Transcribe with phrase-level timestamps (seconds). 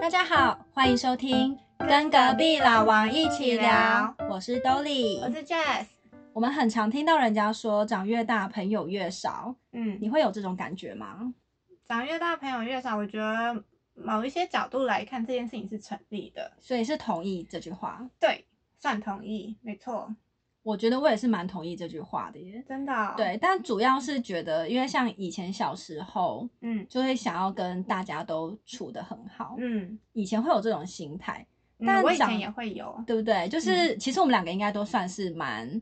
[0.00, 1.54] 大家好，欢迎收听
[1.86, 3.70] 《跟隔壁老王一起聊》，
[4.30, 5.84] 我是 Dolly，我是 Jess。
[6.32, 11.34] 我们很常听到人家说，长越大朋友越少，嗯，你会有这种感觉吗？
[11.86, 18.08] 长越大朋友越少，我觉得某一些角度来看，这件事情是成立的，所以是同意这句话。
[18.18, 18.46] 对，
[18.78, 20.16] 算同意，没错。
[20.62, 22.62] 我觉得我也是蛮同意这句话的耶。
[22.68, 26.86] 真的哦、对，但主要是觉得，因为像以前小时候，嗯。
[26.88, 31.46] 就会想要跟大家都处得很好，嗯，以前会有这种心态，
[31.78, 33.48] 嗯但长我以前也会有，对不对？
[33.48, 35.80] 就是、其实我们两个应该都算是蛮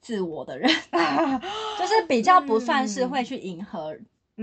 [0.00, 0.70] 自我的人，
[1.78, 3.92] 就是比较不算是会去迎合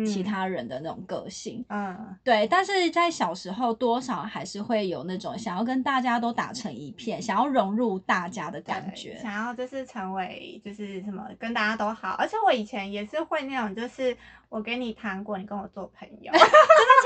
[0.06, 1.64] 其他人的那种个性。
[1.70, 9.18] 嗯，对，但是在小时候多少还是会有那种想要跟大家都打成一片，想要融入大家的感觉。
[9.18, 14.16] 想要就是成为就是什么跟大家都好，而且我以前也是会那种，就是
[14.50, 16.48] 我给你糖果，你跟我做朋友， 真的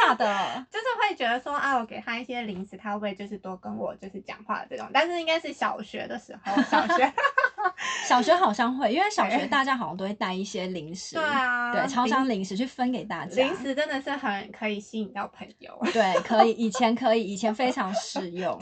[0.06, 0.66] 假的？
[0.72, 4.88] 就是会觉得说啊，我给他一些零食，他会不会就是多跟我就是讲话这种？
[4.94, 7.14] 但是应该是小学的时候，小学
[8.08, 13.44] 小学好像会，因为小学大家好像都会带一些零食，对啊，对，超零商零食去分给大家。
[13.44, 15.76] 零食真的是很可以吸引到朋友。
[15.92, 18.56] 对，可以，以前可以，以前非常实用。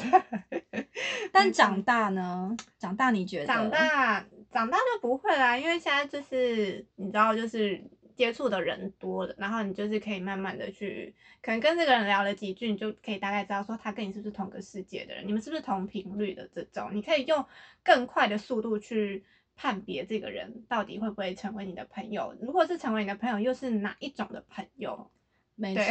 [1.34, 2.56] 但长大呢？
[2.80, 3.46] 长大你觉得？
[3.46, 7.84] 长大长大就不会啦，因为现在就是你知道，就是
[8.16, 17.46] 接触的人多了，然后你就是可以慢慢的去，可能跟这个人聊了几句，你就可以大概知道说他跟你是不是同个世界的人，你们是不是同频率的这种，你可以用
[17.84, 19.26] 更快的速度去。
[19.56, 25.10] 判别这个人到底会不会成为你的朋友，如果是成为你的朋友，又是哪一种的朋友？
[25.58, 25.84] 没错，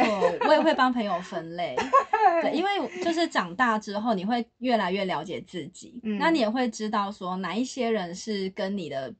[0.47, 1.75] 我也会帮朋友分类。
[2.43, 2.69] 对，因为
[3.03, 9.11] 就是长大之后，你会越来越了解自己，嗯那你也会知道说哪一些人是跟你的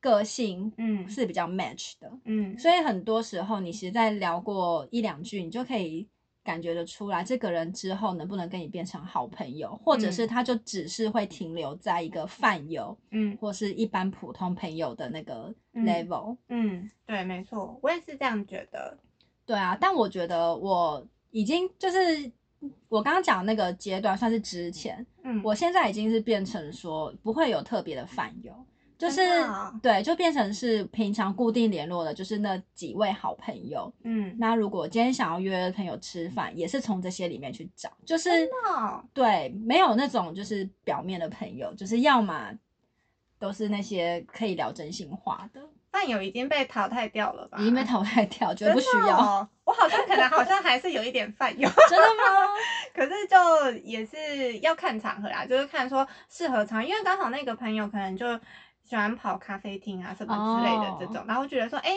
[0.00, 2.10] 个性嗯是比较 match 的。
[2.24, 6.08] 嗯，所以很多时候，你其实在聊过一两句，你就可以
[6.44, 16.36] 感觉得出来，这个人之后能不能跟你变成好朋友，或者是他就只是会停留在一个饭友嗯或是一般普通朋友的那个嗯 level。
[16.48, 18.96] 嗯，对，没错，我也是这样觉得。
[19.46, 22.30] 对啊，但我觉得我已经就是
[22.88, 28.54] 我刚刚讲的那个阶段，算是之前，嗯，我现在已经是变成说不会有特别的饭友，
[28.96, 29.20] 就是、
[29.82, 33.92] 对，就变成是平常固定联络的，就是那几位好朋友。
[34.02, 38.30] 嗯，那如果今天想要约朋友吃饭，也是从这些里面去找，就是
[38.66, 42.52] 哦对，没有那种就是表面的朋友，就是要么
[43.38, 45.60] 都是那些可以聊真心话的，
[45.90, 47.58] 饭友已经被淘汰掉了吧？
[47.58, 49.18] 已经被淘汰掉，觉得不需要。
[49.18, 49.48] 哦。
[49.64, 52.48] 我好像可能好像还是有一点饭友，真的吗？
[52.94, 58.26] 可是就也是要看场合啦，就是看说适合场合，因为刚好那个朋友可能就
[58.84, 61.90] 喜欢跑咖啡厅啊什么之类的这种，然后觉得说，哎、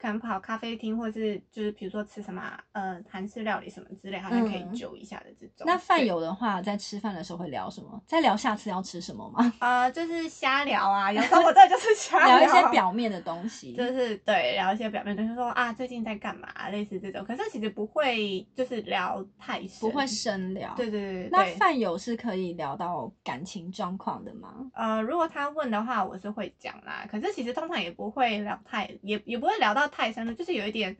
[0.00, 5.66] 可能跑咖啡厅或是就是比如说吃什么啊呃韩式料理什么之类，好像可以嗯揪一下的这种。
[5.66, 8.02] 那饭友的话，在吃饭的时候会聊什么？
[8.06, 9.52] 在聊下次要吃什么吗？
[9.60, 13.74] 呃就是瞎聊啊，有时候我这就是 瞎聊一些表面的东西。
[13.74, 17.22] 就是对聊一些表面的东西，说啊最近在干嘛，类似这种。
[17.24, 20.72] 可是其实不会就是聊太深，不会深聊。
[20.76, 21.44] 对对对对那。
[21.60, 24.54] 饭友是可以聊到感情状况的吗？
[24.72, 27.04] 呃，如果他问的话，我是会讲啦。
[27.10, 30.96] 可是其实通常也不会聊太，也也不会聊到泰山的，就是有一点，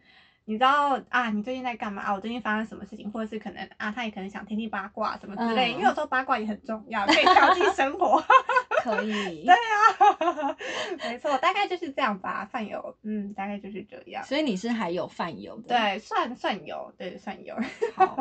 [0.47, 2.12] 你知道啊，你最近在干嘛啊？
[2.12, 5.71] 我最近发生什么事情，或者是可能啊，他也可能想听听八卦什么之类。
[5.71, 8.23] 嗯因为有时候八卦也很重要，可以调剂生活。
[8.83, 9.45] 可以。
[9.47, 10.56] 对啊，
[11.05, 12.49] 没错，大概就是这样吧。
[12.51, 14.25] 饭友，嗯，大概就是这样。
[14.25, 15.69] 所以你是还有饭友的。。
[15.69, 17.55] 对，算算有，对，算有。
[17.95, 18.17] 好，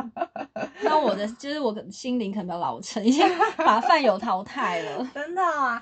[0.82, 3.26] 那我的就是我的心灵可能比较老成，已经
[3.58, 5.10] 把饭友淘汰了。
[5.14, 5.82] 真的啊，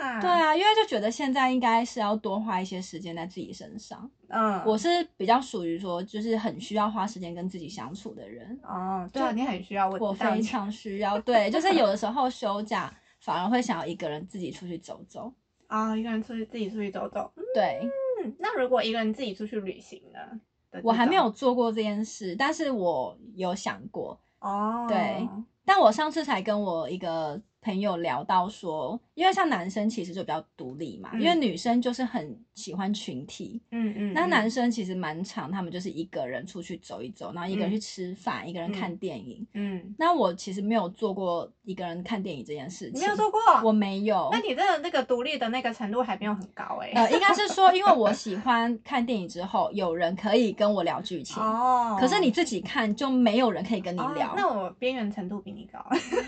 [0.00, 4.10] 啊对，啊，因为就觉得现在应该是要多花一些时间在自己身上。
[4.30, 8.56] 嗯，我是比较属于说，就是很需要花时间跟自己相处的人。
[8.62, 15.32] 哦，对啊，你很需要，我我非常需要，对，就是有的时候休假反而会想要一个人自己出去走走。
[15.66, 17.28] 啊、一个人出去自己出去走走。
[17.52, 17.80] 对
[18.22, 20.40] 嗯，那如果一个人自己出去旅行呢？
[20.82, 24.20] 我还没有做过这件事，但是我有想过。
[24.38, 25.28] 哦，对
[25.64, 33.60] 但我上次才跟我一个朋友聊到说，因为像男生其实就比较独立嘛，嗯因为女生就是很喜欢群体。
[33.72, 39.44] 嗯嗯，那嗯男生其实蛮常，他们就是一个人出去走一走，然后一个人嗯去吃饭，一个人看嗯电影。
[39.54, 44.28] 嗯，那我其实没有做过一个人看电影这件事情，你没有做过，我没有。
[44.30, 54.32] 那你真的那个独立的那个程度还没有很高哎、呃，应该是说，因为我喜欢看电影之后，有人可以跟我聊剧情，哦，可是你自己看就没有人可以跟你哦聊。
[54.36, 55.84] 那我边缘程度比你高，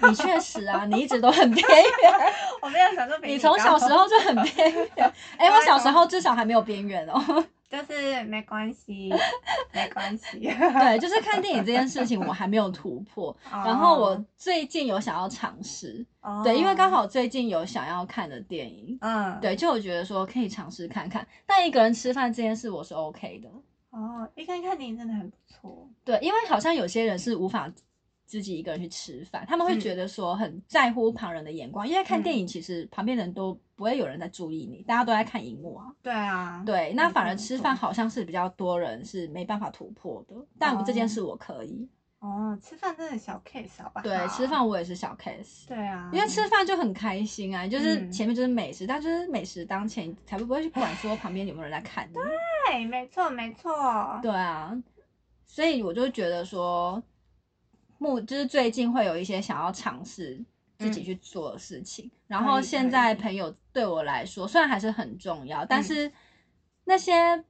[0.09, 2.13] 你确实啊，你一直都很边缘，
[2.63, 5.13] 我边缘程度比你从小时候就很边缘。
[5.37, 7.45] 哎、 我小时候至少还没有边缘哦。
[7.69, 9.13] 就是没关系，
[9.73, 10.41] 没关系。
[10.41, 21.25] 对，就是看电影这件事情我还没有突破，然后我最近有想要尝试，哦对，因为刚好最近有想要看的电影，嗯，对，就我觉得说可以尝试看看。
[21.47, 23.49] 但一个人吃饭这件事我是 OK 的，
[23.91, 25.89] 哦，一个人看电影真的很不错。
[26.05, 27.71] 对，因为好像有些人是无法
[28.31, 35.93] 自己一个人去吃饭，他们会嗯觉得说很在乎旁人的眼光，因为看电嗯影其实旁边人都不会有人在注意你，大家都在看荧幕啊。
[36.01, 41.89] 对啊，对，那反而吃饭好像是比较多人是没办法突破的，但这件事我可以。
[42.21, 44.03] 哦，吃饭真的小 case 好不好？
[44.05, 45.67] 对，吃饭我也是小 case。
[45.67, 52.15] 对啊，因为吃饭就很开心啊，就是嗯前面就是美食，但就是美食当前才不会去管说旁边有没有人在看你。
[52.15, 53.73] 对，没错没错。
[54.23, 54.81] 对啊，
[55.47, 57.03] 所以我就觉得说，
[58.01, 60.43] 目就是最近会有一些想要尝试
[60.79, 65.85] 自己去做的事情，然后现在朋友对我来说虽然还是很重要，但嗯。
[65.85, 66.13] 是
[66.85, 67.45] 那些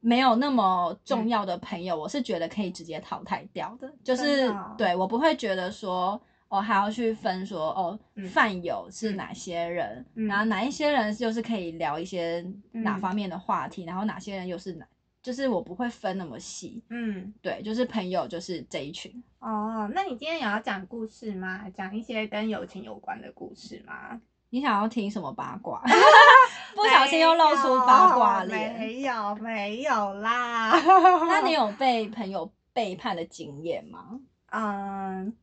[0.00, 1.28] 没有那么重嗯。
[1.28, 6.20] 要的朋友，我是觉得可以直接淘汰掉的，就是哦对我不会觉得说。
[6.52, 8.28] 哦，还要去分说哦，嗯。
[8.28, 9.16] 饭友是嗯。
[9.16, 10.26] 哪些人，嗯。
[10.28, 13.00] 然后哪一些人就是可以聊一些哪嗯。
[13.00, 14.86] 方面的话题，然后哪些人又是哪，
[15.22, 19.22] 就是我不会分那么细，嗯，对，就是朋友就是这一群。
[19.38, 21.64] 哦，那你今天也要讲故事吗？
[21.70, 24.20] 讲一些跟友情有关的故事吗？
[24.50, 25.80] 你想要听什么八卦？
[26.74, 28.78] 不小心又露出八卦脸。
[28.78, 30.72] 没有没有啦。
[31.28, 34.20] 那你有被朋友背叛的经验吗？
[34.50, 35.34] 嗯，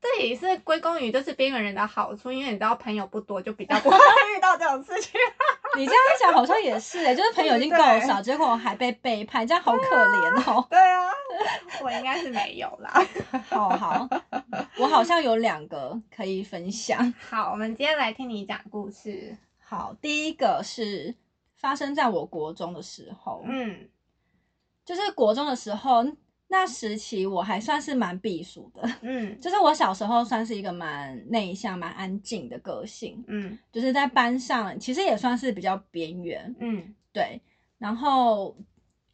[0.00, 5.20] 这也是归功于就是边缘人的好处，因为你知道朋友不多，就比较不会遇到这种事情。
[5.76, 7.76] 你这样想好像也是、欸，就是朋友 已经够
[8.06, 11.10] 少，结果还被背叛，这样好可怜哦、 对啊，
[11.82, 13.06] 我应该是没有啦。
[13.48, 14.08] 好好，
[14.78, 17.12] 我好像有两个可以分享。
[17.28, 19.36] 好，我们今天来听你讲故事。
[19.58, 21.14] 好，第一个是
[21.56, 23.88] 发生在我国中的时候，嗯
[24.84, 26.04] 就是国中的时候，
[26.52, 29.38] 那时期我还算是蛮避暑的， 嗯。
[29.40, 33.56] 就是我小时候算是一个蛮内向、蛮安静的个性，嗯。
[33.70, 36.92] 就是在班上其实也算是比较边缘，嗯。
[37.12, 37.40] 对。
[37.78, 38.56] 然后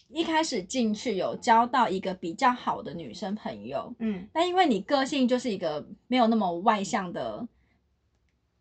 [0.08, 4.26] 一开始进去有交到一个比较好的女生朋友，嗯。
[4.32, 7.46] 但因为你个性就是一个没有那么外向的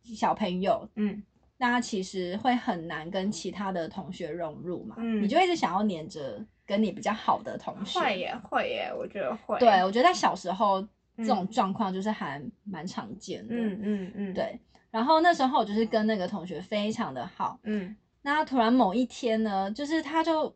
[0.04, 1.24] 小朋友，嗯。
[1.58, 5.24] 那其实会很难跟其他的同学融入嘛，嗯。
[5.24, 9.60] 你就一直想要黏着跟你比较好的同学，会耶会耶，我觉得会。
[9.60, 10.82] 对，我觉得在小时候
[11.18, 13.54] 这种嗯状况就是还蛮常见的。
[13.56, 14.60] 嗯嗯嗯，，对。
[14.92, 20.50] 然后那时候我就是跟那个同学非常的好，嗯那他突然某一天呢，就是他就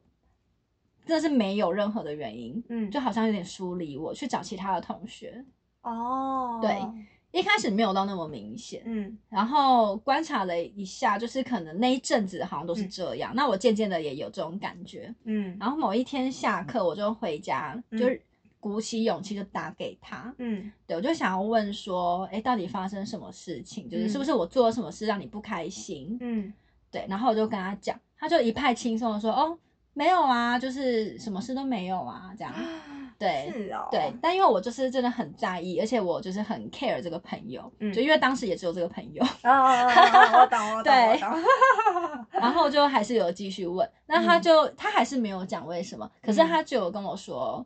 [1.05, 5.43] 真的是没有任何的原因，嗯，就好像有点疏离我，去找其他的同学。
[5.81, 6.81] 哦，对
[7.31, 13.31] 一开始没有到那么明显，嗯然后观察了一下，就是可能那一阵子好像都是这样。
[13.35, 15.13] 那我渐渐的也有这种感觉。
[15.25, 18.07] 嗯然后某一天下课，我就回家，嗯就
[18.59, 20.33] 鼓起勇气就打给他。
[20.39, 23.87] 嗯对，我就想要问说，哎，到底发生什么事情？
[23.89, 26.17] 就是嗯是不是我做了什么事让你不开心？
[26.21, 26.51] 嗯
[26.91, 29.55] 对，然后我就跟他讲，他就一派轻松的说，哦，
[29.93, 32.53] 没有啊，就是什么事都没有啊，这样。
[33.19, 37.91] 对是哦，对，但因为我就是真的很在意，而且我就是很 care 这个朋友，嗯。
[37.91, 44.41] 就因为当时也只有这个朋友，我懂我懂对我懂，然后就还是有继续问，那他嗯。
[44.41, 46.47] 就、他还是没有讲为什么，可是嗯。
[46.47, 47.65] 他就有跟我说，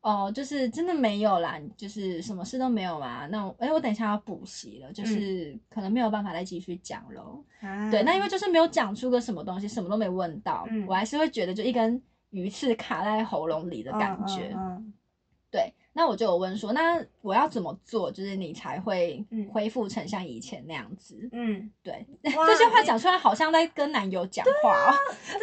[0.00, 3.26] 哦，就是真的没有啦，就是什么事都没有嘛。
[3.26, 7.44] 那我哎，我等一下要补习了，就是可能没有办法再继续讲喽。
[7.60, 7.90] 啊。
[7.90, 8.28] 对，那因为。
[8.28, 10.86] 就是没有讲出个什么东西，什么都没问到，嗯。
[10.88, 12.00] 我还是会觉得就一根
[12.32, 14.52] 鱼刺卡在喉咙里的感觉。
[14.56, 14.92] 嗯
[15.50, 21.28] 对，那我就有问说，那我要怎么做，就是你才会嗯恢复成像以前那样子？
[21.30, 24.94] 嗯，对， 这些话你讲出来好像在跟男友讲话哦。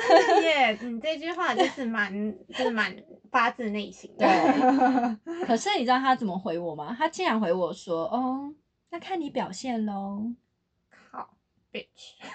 [0.10, 2.12] 真的耶，你这句话就是蛮
[2.48, 2.91] 就是蛮
[3.29, 4.25] 发自内心的，
[5.24, 6.96] 对可是你知道他怎么回我吗？
[6.98, 8.51] 他竟然回我说：“哦，
[8.89, 10.24] 那看你表现喽。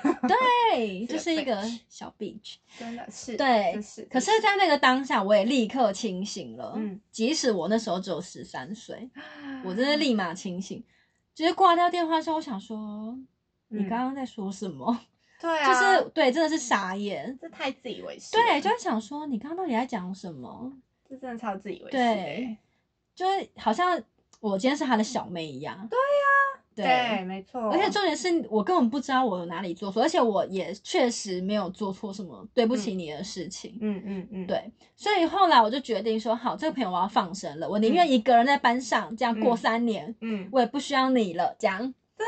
[0.02, 0.26] 好，bitch，”
[0.72, 2.56] 对，就是一个小 bitch。
[2.78, 6.74] 真的是，对是，可是，在那个当下，我也立刻清醒了。
[6.76, 9.10] 嗯即使我那时候只有十三岁，
[9.64, 10.82] 我真的立马清醒。
[11.34, 13.16] 就是挂掉电话之后，我想说，
[13.68, 15.00] 你嗯刚刚在说什么？
[15.40, 17.36] 对啊就啊，是对，真的是傻眼。
[17.42, 20.72] 这太自以为是，对，就是想说，你刚刚到底在讲什么？
[21.08, 22.56] 这真的超自以为是，对，
[23.14, 24.00] 就是好像
[24.40, 25.76] 我今天是他的小妹一样。
[25.88, 26.04] 对对呀、
[26.74, 33.78] 对，没错，而且重点是我根本不知道我有哪里做错，而且我也确实没有做错什么对不起你的事情。
[33.80, 41.54] 嗯嗯嗯，对，所以后来我就决定说，好，这个朋友我要放生了，我宁愿一个人在班上这样过嗯三年，嗯我也不需要你了。
[41.58, 42.26] 这样，真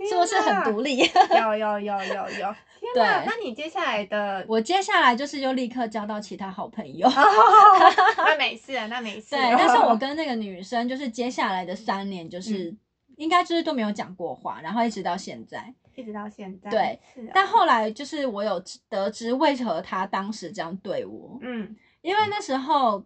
[0.00, 0.96] 的是不是很哪独立？
[0.98, 3.24] 有有有有有， 天对哪！
[3.26, 7.08] 那你接下来的，我接下来就是又立刻交到其他好朋友。
[8.16, 12.74] 那没事了，那没事对。，但是我 跟那个女生就是接下来的三年，就是、
[13.18, 15.74] 应该就是都没有讲过话，然后一直到现在。
[15.94, 23.04] 一直到现在，对是啊，但后来就是我有得知为何他当时这样对我，嗯因为那时候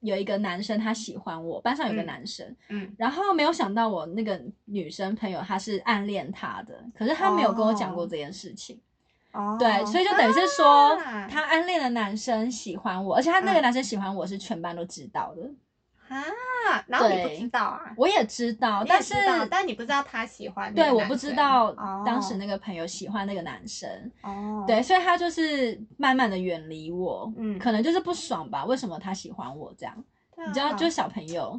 [0.00, 8.78] 有一个男生他喜欢我，班上有个嗯男生，嗯然后没有想到我那个女生朋友她是暗恋他的，可是他没有跟我讲过哦这件事情。
[9.32, 15.42] 哦，对，所以就等于是说啊他暗恋的男生喜欢我，而且他那个嗯男生喜欢我是全班都知道的，
[16.08, 19.14] 啊，然后你不知道啊，我也知道，但是
[19.50, 23.88] 但你不知道他喜欢那对我不知道哦当时那个朋友喜欢那个男生，
[24.22, 30.04] 哦，对，所以他就是慢慢的远离我，嗯可能就是不爽吧，为什么他喜欢我这样？
[30.46, 31.58] 你知道，就是小朋友，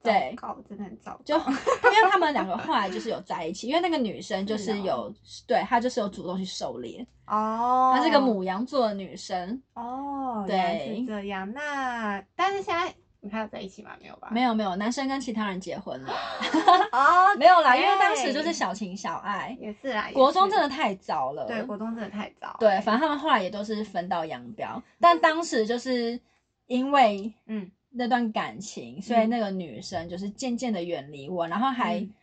[0.00, 5.12] 糟对，糕，真的很糟糕，就因为他们两个后来就是有在一起，因为那个女生就是有，
[5.46, 11.52] 对她就是有主动去狩猎，哦，她是个母羊座的女生，哦，对是这样。
[11.52, 13.92] 那但是现在你还有在一起吗？
[14.00, 14.28] 没有吧？
[14.30, 16.12] 没有没有，男生跟其他人结婚了，
[16.92, 26.20] 哦， 没有啦，因为当时就是小情小爱，也是啦，国中真的太早了，对国中真的太早，对，反正他们后来也都是分道扬镳，但当时就是
[26.66, 32.14] 因为嗯那段感情，所以嗯那个女生就是渐渐的远离我，然后还嗯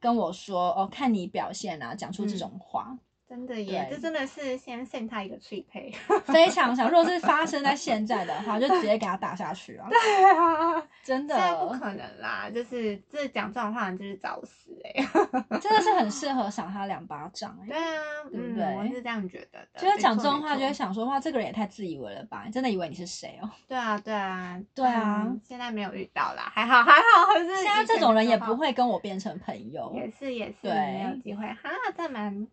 [0.00, 2.98] 跟我说：“哦，看你表现啊，讲出这嗯种话，
[3.32, 5.90] 真的耶，这真的是先送他一个脆配。
[6.26, 6.90] 非常想。
[6.90, 9.88] 如果是发生在现在的话，就直接给他打下去啊！
[9.88, 9.98] 对
[10.36, 15.02] 啊，真现在不，可能啦，就是这讲这种话就是找死哎、
[15.62, 17.68] 真的是很适合赏他两巴掌、欸。
[17.68, 19.80] 对啊，嗯，对不对我是这样觉得的。
[19.80, 20.72] 就是讲这种话，就会。
[20.72, 22.42] 想说：哇，这个人也太自以为了吧？
[22.44, 23.48] 你真的以为你是谁哦？
[23.66, 32.46] 对啊，对啊，对啊嗯现在没有遇到啦，还好还好，还是现在这种人也不会跟我变成朋友，也是也是对没有机会哈，这蛮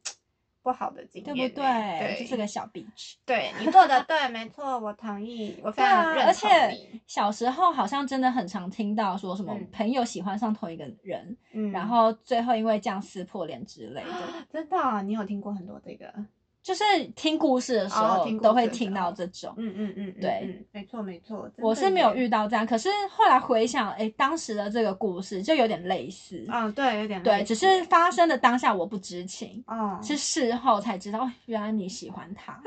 [0.61, 1.63] 不好的经对不欸，对？
[1.63, 3.15] 对，就是个小 bitch。
[3.25, 6.99] 对你做的对，没错，我同意，我非常认同而且。
[7.07, 16.13] 小时候好像真的很常听到说什么嗯朋友喜欢上同一个人，嗯，然后最后因为这样撕破脸之类的，真的啊，你有听过很多这个？
[16.61, 16.83] 就是
[17.15, 19.53] 听故事的时候都会听到这种。
[19.57, 32.61] 嗯嗯嗯，嗯对嗯，没错没错，我是没有遇到这样，可是后来回想，哎，当时的这个故事就有点类似，嗯，对，有点对，只是发生的当下我不知情，哦，是事后才知道，哦，原来你喜欢他，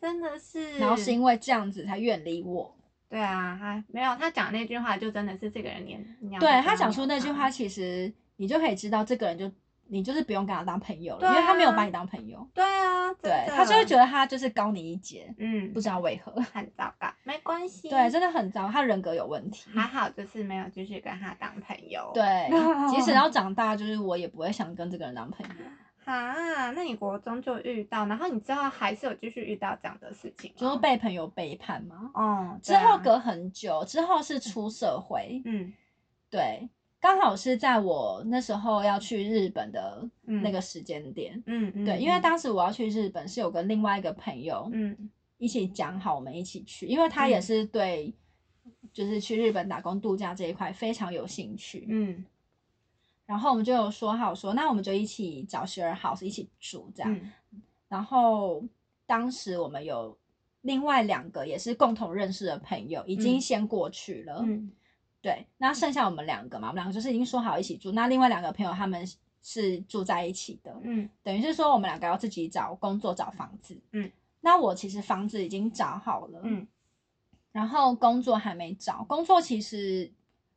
[0.00, 2.74] 真的是，然后是因为这样子才远离我。
[3.08, 9.50] 对啊，他没有他讲那句话，就真的是这个人年，你对他讲出那句话，，其实你就可以知道这个人就
[9.88, 12.46] 你就是不用跟他当朋友了，对因为他没有啊把你当朋友。
[12.54, 16.32] 对啊，对他就会觉得他就是高你一截，嗯不知道为何。
[16.52, 19.70] 很糟糕，没关系，对，真的很糟，他人格有问题。
[19.74, 22.10] 还好，就是没有继续跟他当朋友。
[22.14, 22.24] 对，
[22.90, 25.64] 即使要长大，就是我也不会想跟这个人当朋友，
[26.04, 32.10] 啊，那你国中就遇到，然后你之后还是有继续遇到这样的事情吗，就是被朋友背叛吗。
[32.14, 35.72] 哦，之后隔很久，之后是出社会，嗯
[36.30, 36.68] 对，
[37.00, 41.40] 刚好是在我那时候要去日本的嗯那个时间点。
[41.46, 48.12] 嗯嗯，对，因为嗯当时我要去日本，是有跟另外一个朋友，嗯一起讲好，我们一起去，因为他也嗯是对，
[48.92, 51.86] 就是去日本打工度假这一块非常有兴趣。
[51.88, 52.24] 嗯
[53.26, 57.14] 然后我们就有说好说，那我们就一起找 share house 一起住这样。
[57.14, 58.62] 嗯然后
[59.06, 60.18] 当时我们有
[60.62, 64.42] 另外两个也是共同认识的朋友，已经嗯先过去了。
[64.44, 64.70] 嗯
[65.20, 67.92] 对，那剩下我们两个嘛，我们两个就是已经说好一起住。
[67.92, 69.04] 那另外两个朋友他们
[69.42, 73.76] 是住在一起的，嗯等于是说我们两个要自己找工作、找房子。
[73.92, 74.10] 嗯，
[74.40, 76.66] 那我其实房子已经找好了，嗯
[77.50, 79.02] 然后工作还没找。
[79.04, 80.08] 工作其实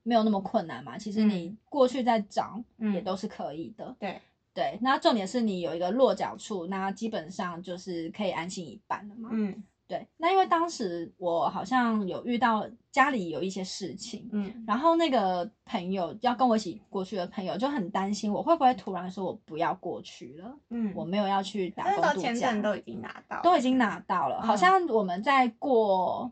[0.03, 3.95] 没有那么困难嘛，其实你嗯过去再找嗯也都是可以的。
[3.97, 4.21] 对，
[4.53, 9.29] 对，那重点是你有一个落脚处，那基本上就是可以安心一半了嘛。
[9.31, 26.31] 嗯对，那因为当时我好像有遇到家里有一些事情，嗯然后那个朋友要跟我一起过去的朋友就很担心我会不会突然说我不要过去了，嗯，我没有要去打工度假签证，都已经拿到，都已经拿到了，好嗯像我们再过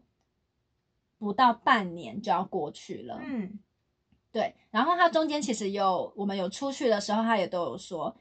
[1.17, 3.19] 不到半年就要过去了。
[3.21, 3.59] 嗯
[4.31, 8.15] 对，然后他中间其实有我们有出去的时候，他也都有说，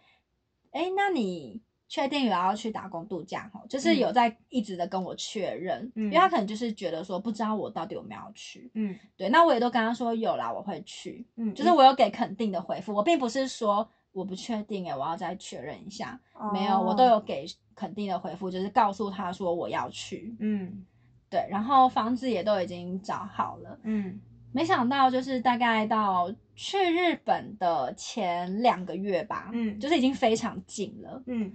[0.72, 3.62] 哎，那你确定有要去打工度假哈？
[3.68, 8.70] 就是有嗯在一直的跟我确认，因为他可能就是觉得说不知道我到底有没有去。
[8.74, 16.20] 嗯对，那我也都跟他说有啦，我会去，嗯，就是我有给肯定的回复，我并不是说我不确定哎，我要再确认一下，
[16.52, 20.36] 没有，我都哦，有给肯定的回复，就是告诉他说我要去。
[20.40, 20.84] 嗯
[21.30, 23.78] 对，然后房子也都已经找好了。
[23.82, 31.22] 嗯没想到就是大概到去日本的前两个月吧，嗯就是已经非常近了。
[31.26, 31.52] 嗯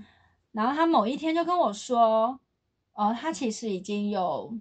[0.53, 2.39] 然后他某一天就跟我说，
[2.93, 4.57] 哦，他其实已经有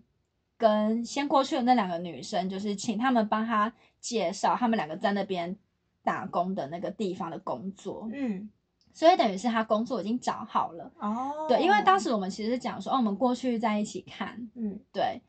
[0.57, 5.57] 跟先过去的那两个女生，就是请他们帮他介绍他们两个在那边
[6.03, 8.51] 打工的那个地方的工作，嗯，
[8.93, 10.91] 所以等于是他工作已经找好了。
[10.99, 15.21] 哦，对，因为当时我们其实是讲说，哦，我们过去在一起看，嗯，对，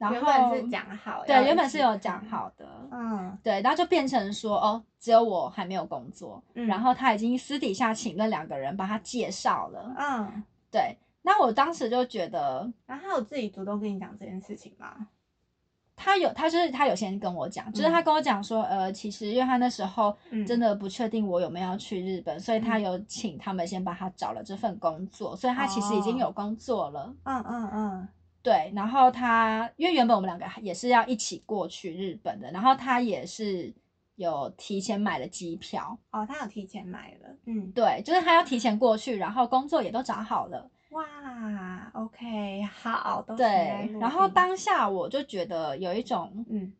[0.00, 3.38] 然原后本是讲好要对，原本是有讲好的，嗯。
[3.42, 15.08] 对，然后就变成说，哦，只有我还没有工作，嗯然后他已经私底下请那两个人帮他介绍了，嗯，对，那我当时就觉得然后他有自己主动跟你讲这件事情吗？
[16.02, 20.46] 他有，他就是他有先跟我讲，就是他跟我讲说，呃，其实因为他那时候嗯。
[20.46, 22.82] 真的不确定我有没有要去日本，所以他嗯。
[22.82, 27.14] 有请他们先帮他找了这份工作，所以他其实已经有工作了。
[27.24, 28.08] 嗯嗯嗯
[28.42, 33.72] 对，然后他因为原本我们两个也是要一起过去日本的，然后他也是
[34.16, 40.70] 有提前买了机票，哦，他有提前买了，嗯，对，就是他要提前过去，然后工作也都找好了。
[40.90, 43.46] 哇，OK，好，都对，
[44.00, 46.72] 然后当下我就觉得有一种，嗯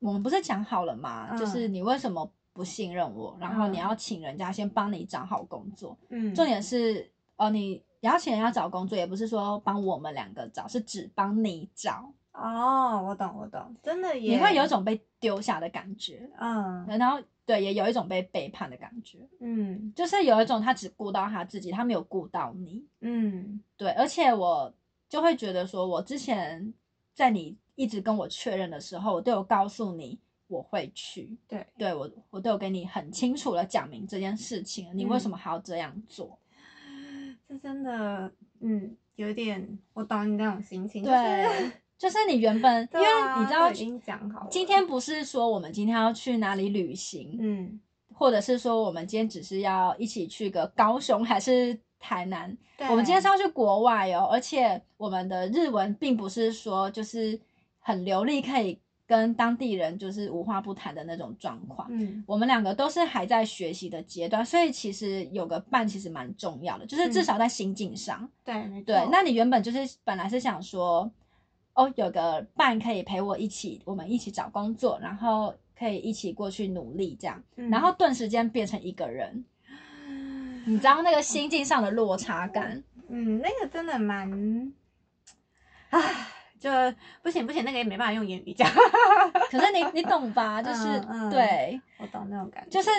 [0.00, 1.34] 我们不是讲好了吗？
[1.36, 3.34] 就是嗯你为什么不信任我？
[3.40, 5.96] 然后你嗯要请人家先帮你找好工作。
[6.10, 12.08] 嗯，重点是，哦，你你要请人要找工作，也不是说帮我们两个找，是只帮你找。
[12.30, 22.86] 哦，我懂我懂，真的也，你会有一种被丢下的感觉，嗯然后对，也有一种被背叛的感觉，嗯就是有一种他只顾到他自己，他没有顾到你。
[23.00, 24.72] 嗯对，而且我
[25.08, 26.72] 就会觉得说，我之前
[27.12, 36.38] 在你一直跟我确认的时候，我都有告诉你我会去，对，对我我都有给你很清楚的讲明这件事情，你为什嗯么还要这样做？
[37.48, 43.06] 这真的，嗯，有点，我懂你那种心情，对， 就是你原本因为
[43.38, 47.80] 你知道都已经讲好，今天不是说我们今天要去哪里旅行，嗯，
[48.12, 57.38] 或者是说我们今天只是要一起去个高雄还是台南，对，我们今天是要去国外哦，而且我们的日文并不是说就是
[57.78, 61.86] 很流利，可以跟当地人就是无话不谈的那种状况。
[61.90, 68.28] 嗯我们两个都是还在学习的阶段，所以其实有个伴其实蛮重要的，就是至嗯少在心境上。
[68.44, 71.10] 对对，那你原本就是本来是想说，
[71.74, 79.44] 哦，有个伴可以陪我一起，我们一起找工作，然后可以一起过去努力这样，嗯然后顿时间变成一个人，
[80.66, 82.82] 你知道那个心境上的落差感。
[83.08, 84.72] 嗯，那个真的蛮，
[85.90, 86.00] 唉，
[86.66, 88.68] 就不行不行，那个也没办法用言语讲，
[89.50, 90.60] 可是你你懂吧？
[90.60, 92.90] 就是、嗯嗯对，我懂那种感觉，就是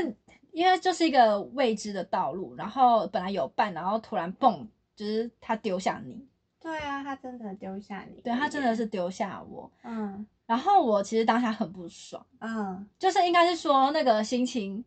[0.54, 6.26] 因为就是一个未知的道路，然后本来有伴，然后突然蹦，就是他丢下你，
[6.62, 10.26] 对啊，他真的丢下你，对他真的是丢下我，嗯。
[10.46, 12.88] 然后我其实当下很不爽，嗯。
[12.98, 14.82] 就是应该是说那个心情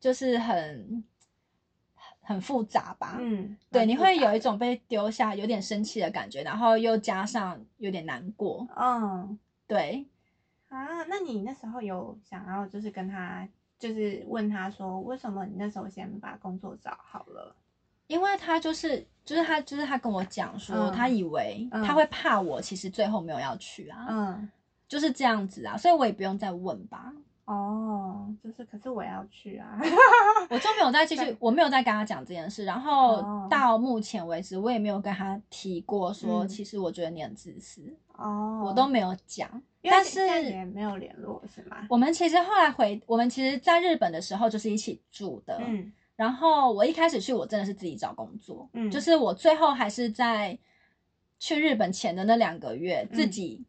[0.00, 1.04] 就是很
[2.24, 3.16] 很复杂吧。
[3.20, 8.66] 嗯，对，你会有一种被丢下、有点生气的感觉，然后又加上有点难过。
[8.76, 10.06] 嗯对，
[10.68, 17.54] 啊，那你那时候有想要就是跟他就是问他说，为什么你那时候先把工作找好了？
[18.06, 24.50] 因为他就是就是他就是他跟我讲说，嗯他以为嗯他会怕我，其实最后没有要去啊，嗯，
[24.86, 27.10] 就是这样子啊，所以我也不用再问吧，
[27.46, 29.78] 哦，就是可是我要去啊，
[30.48, 33.46] 我就没有再继续，我没有再跟他讲这件事，然后哦。
[33.50, 36.48] 到目前为止，我也没有跟他提过说，嗯。
[36.48, 37.82] 其实我觉得你很自私，
[38.16, 41.86] 哦，我都没有讲，但是也没有联络是吗？
[41.90, 45.92] 我们其实后来回，我们其实在日本的时候就是一起住的，嗯。
[46.16, 48.90] 然后我一开始去，我真的是自己找工作，嗯。
[48.90, 50.58] 就是我最后还是在
[51.38, 53.16] 去日本前的那两个月，嗯。
[53.16, 53.62] 自己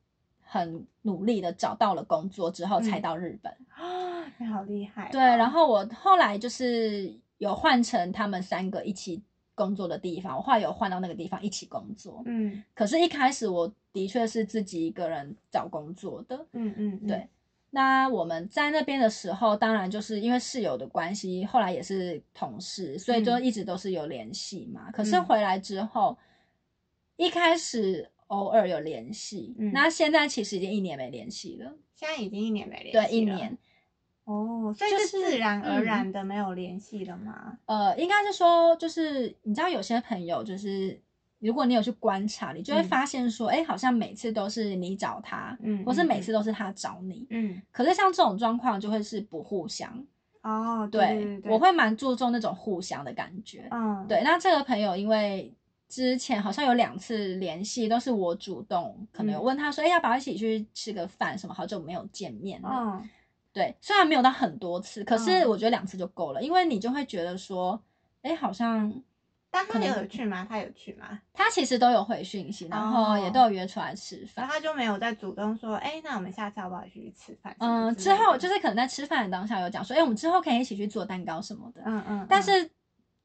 [0.45, 3.51] 很努力的找到了工作之后，才嗯到日本。
[3.69, 9.21] 啊，你好厉害哦、对，然后我后来就是有换成他们三个一起
[9.53, 12.21] 工作的地方，我后来有换到那个地方一起工作。
[12.25, 16.45] 嗯可是，一开始我的确是自己一个人找工作的。
[16.53, 17.27] 嗯嗯，嗯对，
[17.71, 24.91] 那我们在那边的时候，当然就是因为室友的关系，后来也是同事，所以就嗯一直都是有联系嘛。
[24.91, 26.17] 可是嗯回来之后，
[27.17, 31.73] 一开始偶尔有联系，嗯那现在其实已经一年没联系了。
[31.93, 33.57] 现在已经一年没联系对，一年。
[34.25, 37.59] 哦，所以就是是自然而嗯然的没有联系了吗？
[37.65, 40.99] 呃，应该是说，就是你知道，有些朋友就是，
[41.37, 47.27] 如果你有去观察，你就会嗯发现说，哎、好像每次都是你找他，嗯，或是嗯每次都是他找你。
[47.29, 50.03] 嗯可是像这种状况就会是不互相，
[50.41, 53.67] 哦，对，我会蛮注重那种互相的感觉。
[53.69, 55.53] 嗯对，那这个朋友因为
[55.87, 61.37] 之前好像有两次联系，都是我主动，可能有嗯问他说，哎、要不要一起去吃个饭？
[61.37, 62.69] 什么好久没有见面了。
[62.71, 63.09] 嗯
[63.53, 67.81] 对，虽然没有到很多次，可是嗯我觉得两次就够了，因为你就会觉得说，
[68.21, 68.91] 哎，好像
[69.49, 70.45] 但他可能有去吗？
[70.49, 71.21] 他有去吗？
[71.33, 74.43] 他其实都有回讯息，然后也都有约出来吃饭。
[74.43, 77.55] 然后他就没有再主动说，哎、那我们下次要不要一起去吃饭？
[77.59, 82.69] 嗯，之后就是是可能在吃饭的当下有讲说，哎，我们之后可以一起去做蛋糕什么的，嗯嗯，但是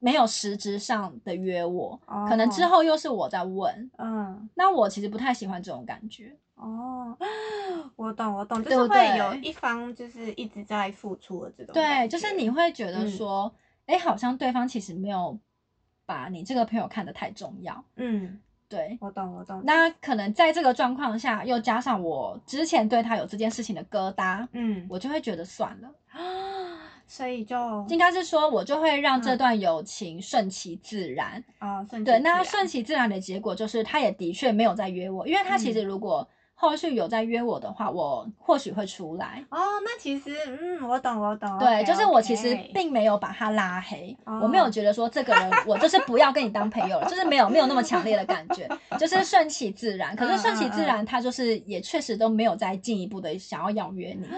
[0.00, 6.36] 没有实质上的约我，嗯可能之后又是我在问，嗯那我其实不太喜欢这种感觉。
[6.56, 7.16] 哦，
[7.96, 13.54] 我懂我懂，就是会有一方就是一直在付出的这种对，感就是你会觉得嗯说，
[13.86, 15.38] 哎、好像对方其实没有
[16.04, 17.82] 把你这个朋友看得太重要。
[17.96, 25.90] 嗯，对，我懂我懂，那可能在这个状况下，又加上我之前对他有这件事情的疙瘩，嗯我就会觉得算了。
[27.10, 27.56] 所以就
[27.88, 31.42] 应该是说，我就会让这嗯段友情顺其自然。
[31.58, 39.44] 哦顺对，其自然那顺其自然的结果就是，他也的确没有再约我，因为他其实嗯如果后续有再约我的话，我或许会出来。
[39.50, 48.68] 哦，那其实嗯，我懂我懂，对就是我其实并没有把他拉黑，我没有哦觉得说这个人我就是不要跟你当朋友了，就是没有没有那么强烈的感觉，
[49.00, 50.14] 就是顺其自然。
[50.14, 54.28] 可是顺其自嗯然，他就是也确实都没有再进一步的想要邀约你，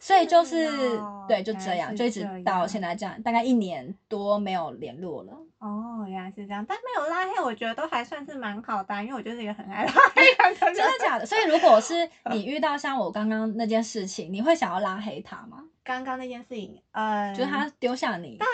[0.00, 0.64] 所以就是
[0.96, 5.32] 哦对就这样，就一直到现在这样，大概一年多没有联络了。
[5.58, 10.74] 哦，原来是这样，但没有拉黑，我觉得都还算是蛮好的啊，因为我就是一个很爱拉黑人的人。
[10.74, 11.26] 真的假的？
[11.26, 15.62] 所以如果是你遇到像我刚刚那件事情，你会想要拉黑他吗？
[15.84, 18.48] 刚刚那件事情，呃，就是他丢下你，但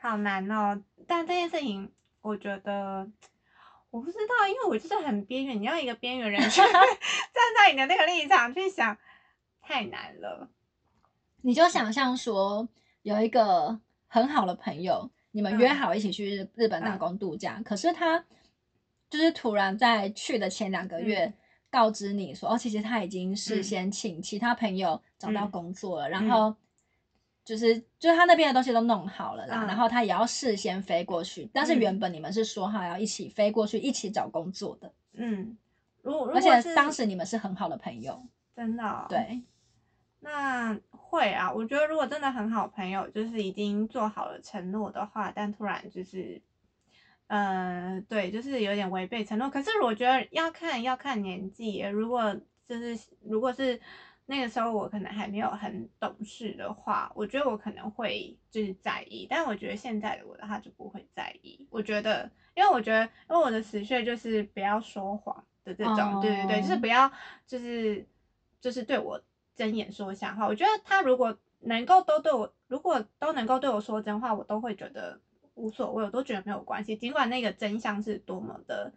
[0.00, 0.80] 好难哦。
[1.08, 1.90] 但这件事情，
[2.22, 3.10] 我觉得
[3.90, 6.70] 我不知道，因为我就是很边缘，你要一个边缘人去 站
[7.56, 8.96] 在你的那个立场去想，
[9.60, 10.48] 太难了。
[11.46, 12.68] 你就想象说
[13.02, 13.78] 有一个
[14.08, 15.76] 很好的朋友，你们约嗯。
[15.76, 18.18] 好一起去日日本打工度假，可是他
[19.08, 21.34] 就是突然在去的前两个月嗯
[21.70, 23.62] 告知你说，哦，其实他已经事嗯。
[23.62, 25.50] 先请其他朋友找到嗯。
[25.52, 26.30] 工作了，然嗯。
[26.30, 26.56] 后。
[27.44, 29.66] 就是就是他那边的东西都弄好了啦，嗯。
[29.68, 31.78] 然后他也要事先飞过去，但是嗯。
[31.78, 35.56] 原本你们是说好要一起飞过去，一起找工作的，嗯，
[36.02, 38.20] 如果是且当时你们是很好的朋友，
[38.56, 39.40] 真的、哦，对，
[40.18, 40.76] 那
[41.08, 46.40] 会啊，我觉得如果真的很好朋友，就是已经做好了承诺的话，但突然就是，
[47.28, 49.48] 呃，对，就是有点违背承诺。
[49.48, 52.34] 可是我觉得要看要看年纪，如果
[52.66, 53.80] 就是如果是
[54.26, 61.64] 那个时候我可能还没有很懂事的话，我觉得我可能会就是在意，但我觉得现在的我的话就不会在意。
[61.70, 67.10] 我觉得，因为我觉得，因为我的死穴就是不要说谎的这种，对对对，就是哦不要
[67.46, 68.04] 就是
[68.60, 69.20] 就是对我
[69.56, 70.46] 睁眼说瞎话。
[70.46, 75.18] 我觉得他如果能够都对我，如果都能够对我说真话，我都会觉得
[75.54, 76.94] 无所谓，我都觉得没有关系。
[76.96, 78.92] 尽管那个真相是多么的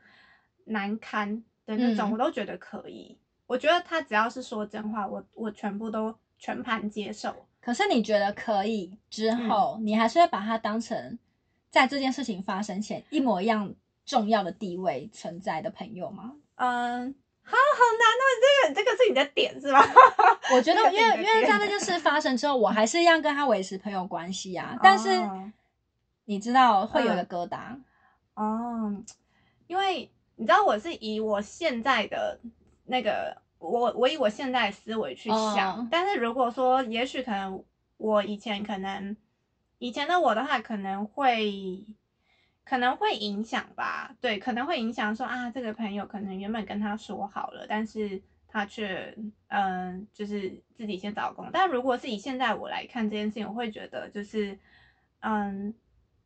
[0.65, 3.17] 难堪的那种，嗯我都觉得可以。
[3.47, 7.33] 我觉得他只要是说真话，我我全部都全盘接受。
[7.61, 11.17] 可是你觉得可以之嗯后，你还是会把它当成
[11.69, 13.73] 在这件事情发生前一模一样
[14.05, 16.35] 重要的地位存在的朋友吗？
[16.55, 17.15] 嗯，
[17.49, 19.83] 好好难哦，这个这个是你的点是吧？
[20.53, 24.77] 我觉得这，个因为因为在那件事发生之后，我还是一样跟他维持朋友关系啊。
[24.81, 25.51] 但是哦
[26.25, 27.57] 你知道会有一个嗯疙瘩，
[28.35, 29.03] 哦，
[29.65, 32.39] 因为你知道我是以我现在的
[32.85, 37.63] 那个我我以我现在的思维去想，哦但是如果说也许可能
[37.97, 39.17] 我以前可能
[39.79, 41.83] 以前的我的话可能会
[42.69, 49.15] 可能会影响吧，对，可能会影响说啊这个朋友可能原本跟他说好了，但是他却
[49.47, 54.57] 嗯、就是自己先找工，但如果是以现在我来看这件事情，我会觉得就是
[55.21, 55.73] 嗯。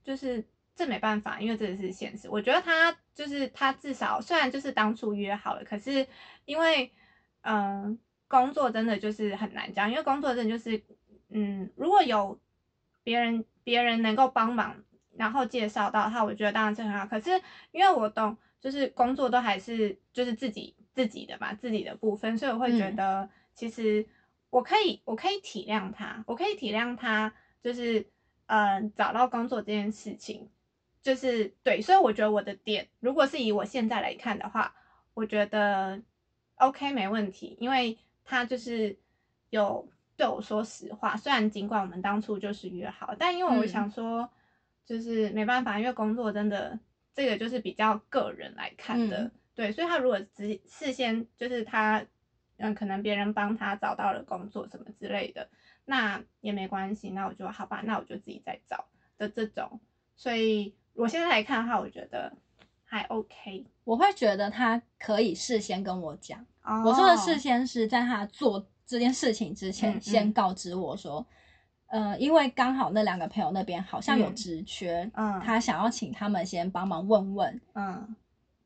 [0.06, 0.44] 就是
[0.76, 2.28] 这没办法，因为这是现实。
[2.30, 6.06] 我觉得他就是他至少虽然就是当初约好了，可是
[6.44, 6.92] 因为
[7.44, 10.84] 嗯工作真的就是很难讲，因为工作真的就是
[11.30, 12.38] 嗯如果有
[13.02, 14.76] 别人别人能够帮忙，
[15.18, 17.06] 然后介绍到他，我觉得当然是很好。
[17.06, 17.30] 可是
[17.72, 22.96] 因为我懂，就是工作都还是就是自己自己的嘛，自己的部分，所以我会觉嗯。
[22.96, 24.06] 得其实
[24.50, 28.00] 我可以我可以体谅他，我可以体谅他，就是
[28.48, 30.48] 嗯、呃找到工作这件事情，
[31.02, 34.72] 就是对，所以我觉得我的点，如果是以我现在来看的话，
[35.14, 36.02] 我觉得
[36.56, 38.96] OK 没问题，因为他就是
[39.50, 43.68] 有对我说实话，虽然尽管我们当初就是约好，但因为我嗯。
[43.68, 44.28] 想说，
[44.86, 46.78] 就是没办法，因为工作真的
[47.14, 52.06] 这个就是比较个人来看的，嗯对，所以他如果只事先就是他，
[52.58, 55.48] 嗯，可能别人帮他找到了工作什么之类的，
[55.86, 58.86] 那也没关系，那我就好吧，那我就自己再找
[59.18, 59.80] 的这种，
[60.16, 62.36] 所以我现在来看的话，我觉得
[62.84, 63.66] 还 OK。
[63.84, 66.40] 我会觉得他可以事先跟我讲。
[66.64, 71.26] 哦我说的事先是在他做这件事情之前，先告知我说，
[71.94, 74.36] 呃，因为刚好那两个朋友那边好像有嗯。
[74.36, 75.40] 职缺，嗯。
[75.42, 78.16] 他想要请他们先帮忙问问，嗯。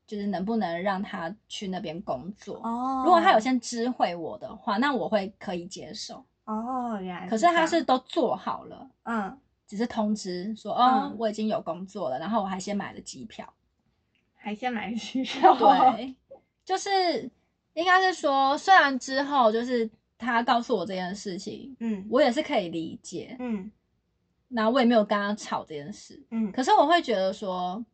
[0.06, 2.56] 就是能不能让他去那边工作。
[2.64, 3.02] 哦。
[3.04, 6.24] 如果他有先知会我的话，那我会可以接受。
[6.46, 7.28] 哦，原来。
[7.28, 9.38] 可是他是都做好了，嗯。
[9.66, 13.46] 只是通知说，哦，嗯我已经有工作了，然后我还先买了机票。
[14.34, 16.16] 还先买机 票，对，
[16.64, 17.30] 就是
[17.74, 23.70] 应该是说，虽然之后就是他告诉我这件事情，嗯我也是可以理解，嗯
[24.48, 26.20] 然后我也没有跟他吵这件事。
[26.30, 27.84] 嗯可是我会觉得说，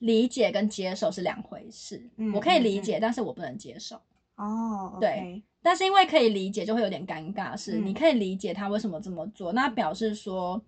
[0.00, 2.02] 理解跟接受是两回事。
[2.16, 4.00] 嗯我可以嗯理解，但是我不能接受。
[4.36, 7.56] 哦，对但是因为可以理解，就会有点尴尬。
[7.56, 10.60] 是、嗯你可以理解他为什么这么做，那表示说，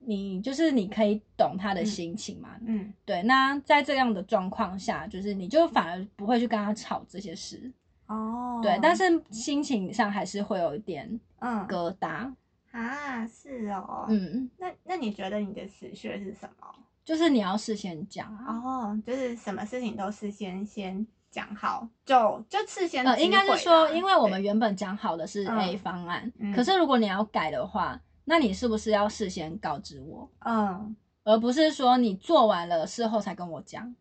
[0.00, 2.58] 你就是你可以懂他的嗯心情嘛。
[2.66, 7.72] 嗯对，那在这样的状况下，就是你就反而不会去跟他吵这些事。
[8.08, 12.32] 哦，对，但是心情上还是会有一点嗯疙瘩。
[12.70, 16.66] 啊是哦，嗯，那那你觉得你的死穴是什么？
[17.04, 18.60] 就是你要事先讲啊。
[18.64, 30.94] 哦，就是什么事情都事先先讲好，就就事先呃，应该是说，因为我对们原本讲好的是嗯 A 方案，嗯可是如果你要改的话，那你是不是要事先告知我，嗯
[31.24, 33.94] 而不是说你做完了事后才跟我讲？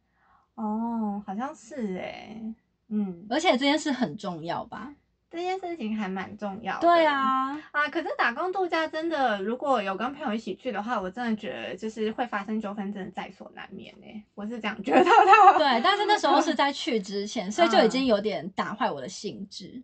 [0.55, 2.41] 哦，好像是哎，
[2.89, 4.93] 嗯，而且这件事很重要吧？
[5.29, 6.87] 这件事情还蛮重要的。
[6.87, 14.23] 对啊，啊，可是打工度假真的，如果有跟朋友一起去的话，我真的觉得就是会发生纠纷，真的在所难免呢。
[14.35, 15.11] 我是这样觉得的。
[15.59, 19.83] 对，但是那时候是在去之前，所以就已经有点打坏我的兴致，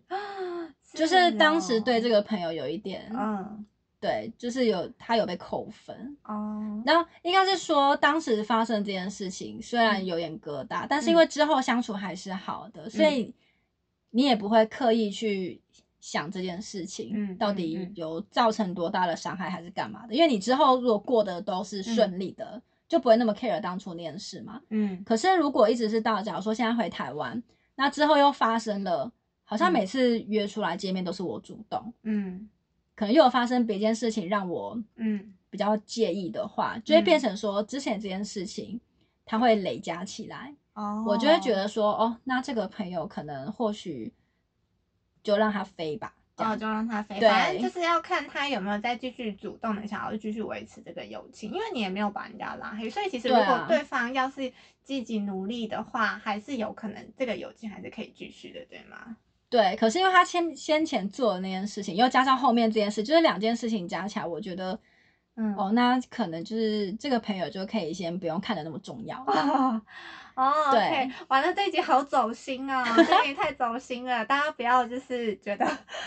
[0.94, 3.66] 就是当时对这个，个朋友有一点，嗯，
[4.04, 6.14] 对，就是有他有被扣分。
[6.24, 10.04] 哦，然后应该是说，当时发生这件事情虽然嗯。
[10.04, 13.18] 有点疙瘩，但是因为之后相处还是好的，所嗯。
[13.18, 13.34] 以
[14.10, 15.58] 你也不会刻意去
[16.00, 20.14] 想这件事情、嗯到底有造成多大的伤害还是干嘛的。
[20.14, 24.60] 因为你之后如果过得都是顺利的，就不会那么 care 当初那件事嘛。
[24.68, 25.02] 嗯。
[25.02, 27.42] 可是如果一直是到，假如说现在回台湾，
[27.74, 29.10] 那之后又发生了，
[29.44, 29.72] 好像嗯。
[29.72, 32.48] 每次约出来见面都是我主动，嗯
[32.94, 35.32] 可能又有发生别件事情让我嗯。
[35.50, 38.80] 比较介意的话，就会变成说之前这件事情
[39.24, 44.12] 它会累加起来，哦，我就会觉得说，哦，那这个朋友可能或许
[45.22, 54.52] 就让他飞吧，这哦，就让他飞，对反正就是要看他有没有再继续主动的想要继续维持这个友情，因为你也没有把人家拉黑，所以其实如果对方要是
[54.82, 59.16] 积极努力的话，还是有可能这个友情还是可以继续的，对吗？
[59.54, 64.76] 对，可是因为他先先前做的那件事情，又加上后面这件事，就是两件事情加起来，我觉得，
[65.36, 69.16] 嗯哦，那可能就是这个朋友就可以先不用看的那么重要。
[69.30, 69.80] 哦
[70.34, 75.64] 哦对完了这一集好走心啊、这一集太走心了，大家不要就是觉得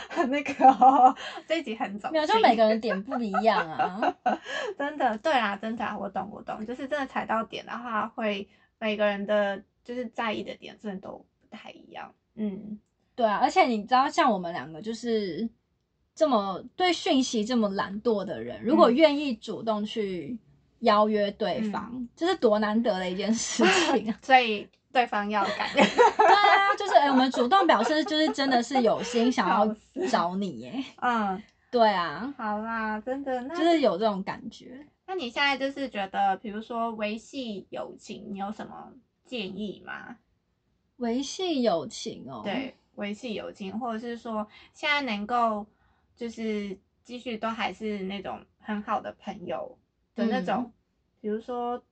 [0.10, 1.15] 很那个、哦，
[1.47, 2.12] 这一集很走心。
[2.12, 4.13] 没有，就每个人点不一样啊。
[4.77, 8.45] 真的，对啊，真的啊，我懂，我懂，就是真的踩到点的话，会
[8.77, 12.13] 每个人的就是在意的点真的都不太一样。
[12.36, 12.77] 嗯
[13.17, 15.49] 对啊，而且你知道，像我们两个就是
[16.13, 20.38] 这么对讯息这么懒惰的人，如果嗯愿意主动去
[20.82, 24.19] 邀约对方，这是多难得的一件事情啊！
[24.21, 25.71] 所以对方要改。
[25.73, 29.75] 对啊，就是哎、我们主动表示，就是真的是有心想要
[30.08, 30.84] 找你耶。
[31.01, 34.86] 嗯， 对啊，好啦，真的，那就是有这种感觉。
[35.08, 38.91] 那你现在就是觉得，比如说维系友情，你有什么
[39.25, 40.17] 建议吗？
[40.97, 45.65] 维系友情哦，对，维系友情，或者是说现在能够
[46.15, 49.75] 就是继续都还是那种很好的朋友
[50.13, 50.73] 的那种，嗯。
[51.19, 51.83] 比如说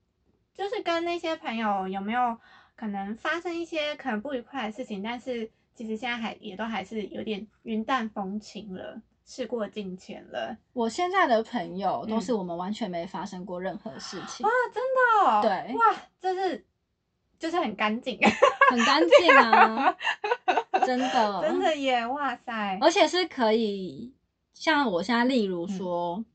[0.53, 2.37] 就是跟那些朋友有没有
[2.75, 10.55] 可能发生一些可能不愉快的事情，但是其实现在还也都还是有点云淡风轻了，事过境迁了。
[10.73, 12.21] 我现在的朋友都嗯。
[12.21, 15.75] 是我们完全没发生过任何事情，啊，真的哦、对。
[15.75, 16.65] 哇，这是
[17.45, 18.17] 就是很干净，
[18.71, 19.95] 很干净啊，
[20.83, 24.11] 真的， 真的耶，哇塞，而且是可以，
[24.55, 26.25] 像我现在，例如说，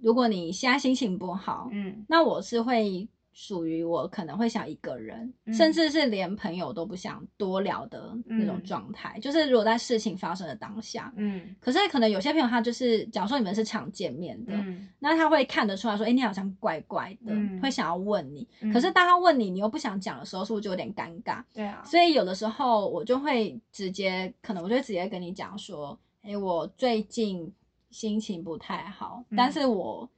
[0.00, 2.06] 如果你现在心情不好，嗯。
[2.08, 3.06] 那我是会
[3.40, 9.16] 属于我可能会想一个人，嗯甚至是连朋友都不想多聊的那种嗯状态。
[9.20, 18.44] 就是如果在事情发生的当下，嗯可是可能有些朋友他就是，假如说你们是常见面的，嗯那他会看得出来说，哎、你好像怪怪的，嗯会想要问你。
[18.60, 21.40] 嗯可是当他问你，你又不想讲的时候，是不是就有点尴尬？
[21.54, 27.52] 对啊，所以有的时候我就会直接，可能我就会直接跟你讲说，哎、我最近
[27.92, 30.10] 心情不太好，嗯但是我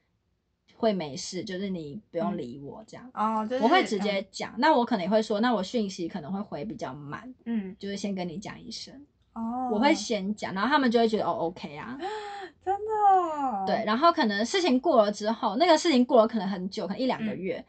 [0.81, 2.39] 会没事，就是你不用嗯。
[2.39, 3.11] 理我这样。
[3.13, 7.77] 哦，就是我会直接讲，那我可能也会说，那我讯息可能会回比较慢，嗯。
[7.79, 8.95] 就是先跟你讲一声，
[9.35, 11.99] 哦，我会先讲，然后他们就会觉得哦 OK 啊，
[12.65, 13.65] 真的哦。
[13.67, 17.39] 对，然后可能事情过了之后，那个事情过了可能很久，可能一两个嗯。
[17.39, 17.65] 月，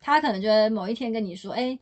[0.00, 1.78] 他可能就会某一天跟你说，哎、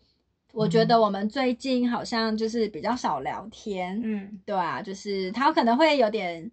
[0.52, 4.40] 我觉得我们最近好像就是比较少聊天，嗯。
[4.46, 6.48] 对啊，就是他可能会有点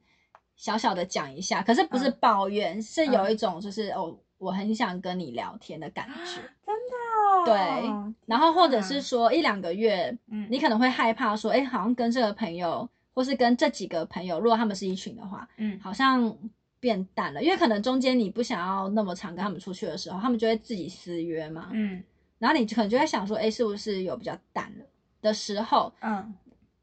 [0.59, 2.17] 小小的讲一下，可是不是嗯。
[2.19, 3.31] 抱怨，是有嗯。
[3.31, 6.41] 一种就是哦，我很想跟你聊天的感觉。
[6.65, 6.95] 真的
[7.31, 10.45] 哦，对然后或者是天说一两个月，嗯。
[10.51, 15.79] 你可能会害怕说，哎，好像跟这个朋友，或是跟这几个朋友，如果他们是一群的话，嗯。
[15.79, 16.37] 好像
[16.81, 22.03] 变淡了，因为可能中间你不想要那么常跟他们出去的时候，他们就会自己私约嘛，嗯。
[22.37, 24.85] 然后你可能就会想说，哎，是不是有比较淡了
[25.21, 26.33] 的时候，嗯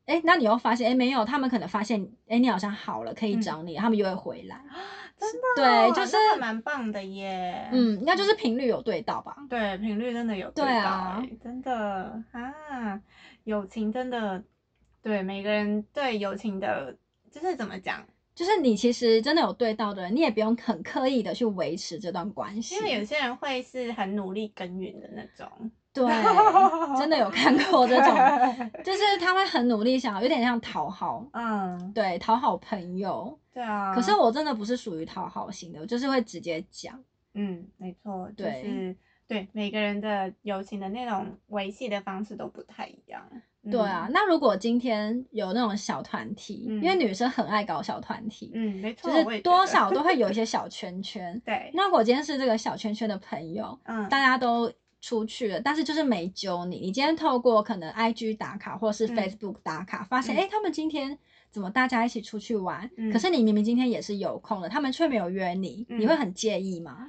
[0.07, 4.61] 哎，那你又发现，哎，没有，他们可能发现，哎，你好像好了，可以嗯找你，他们又会回来，
[5.19, 9.37] 真的对哦就是蛮棒的耶，嗯，应该就是频率有对到吧？
[9.51, 13.01] 对，频率真的有到对啊欸真的啊，
[13.45, 14.43] 友情真的
[15.03, 16.97] 对每个人对友情的，
[17.31, 18.07] 就是怎么讲？
[18.35, 25.71] 就是你其实真的有对到的人，你也不用很刻意的去维持这段关系，因为有些人会是很努力耕耘的那种，
[26.05, 26.07] 对，
[26.99, 28.15] 真的有看过这种，
[28.85, 33.39] 就是他会很努力想，有点像讨好，嗯，对，讨好朋友。
[33.53, 33.95] 对啊。
[33.95, 36.99] 可是我真的不是属于讨好型的，我就是会直接讲。
[37.35, 38.97] 嗯，没错，就对是
[39.29, 43.23] 对每个人的友情的那种维系的方式都不太一样。
[43.71, 49.41] 对啊，那如果今天有那种小团体，嗯因为女生很爱搞小团体，嗯，没错，就是。
[49.41, 54.73] 多少都会有一 些小圈圈对，那我今天是这个小圈圈的朋友，嗯，大家都
[55.07, 56.79] 出去了，但是就是没揪你。
[56.81, 61.17] 你今天透过可能 IG 打卡或是嗯 Facebook 打卡，发现嗯哎、诶他们今天
[61.53, 62.91] 怎么大家一起出去玩？
[62.97, 67.07] 嗯可是你明明今天也是有空的，他们却没有约你，嗯你会很介意吗？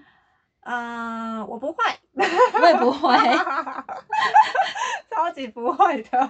[0.62, 1.78] 呃，我不会，
[2.62, 3.16] 我也不会，
[5.10, 6.30] 超级不会的。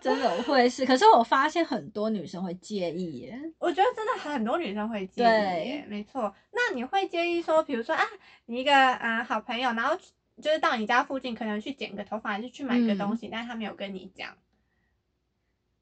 [0.00, 0.84] 真的我会是。
[0.86, 3.38] 可是我发现很多女生会介意耶。
[3.58, 6.34] 我觉得真的很多女生会介意没错。
[6.52, 8.02] 那你会介意说，比如说啊，
[8.46, 9.94] 你一个嗯、呃好朋友，然后
[10.42, 14.30] 就是到你家附近，可能去剪个头发，还是去买个嗯东西，但是他没有跟你讲，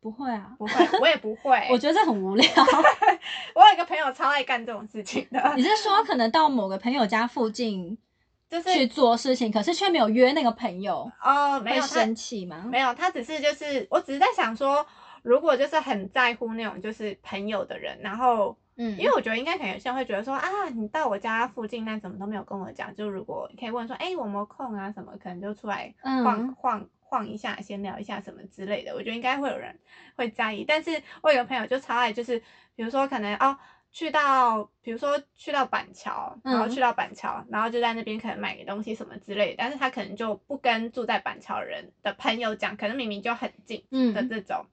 [0.01, 1.67] 不会啊，不会，我也不会。
[1.73, 2.47] 我觉得这很无聊。
[3.55, 7.97] 我有一个朋友超爱干这种事情的你，是说可能到某个朋友家附近
[8.49, 12.65] 就是去做事情，可是却没有约那个朋友，哦，没会有他生气吗？
[12.71, 14.87] 没有，他只是就是，我只是在想说，
[15.23, 22.95] 如果就是很在乎那种就是朋友的人，然后嗯，因为我觉得应该可能有些人会觉得说啊，你到我家附近，那怎么都没有跟我讲？
[22.95, 24.91] 就如果你可以问说，哎、我有没有空啊？
[24.93, 28.95] 什么可能就出来晃、嗯晃晃一下，闲聊一下什么之类的。
[28.95, 29.79] 我觉得应该会有人
[30.17, 30.65] 会在意。
[30.65, 32.39] 但是我有个朋友就超爱，就是
[32.75, 33.57] 比如说可能哦。
[33.97, 43.79] 去到，比如说去到板桥，然后嗯去到板桥，然后就在那边可能买个东西什么之类的，但是他可能就不跟住在板桥人的朋友讲，可能明明就很近，
[44.13, 44.67] 的嗯，这种，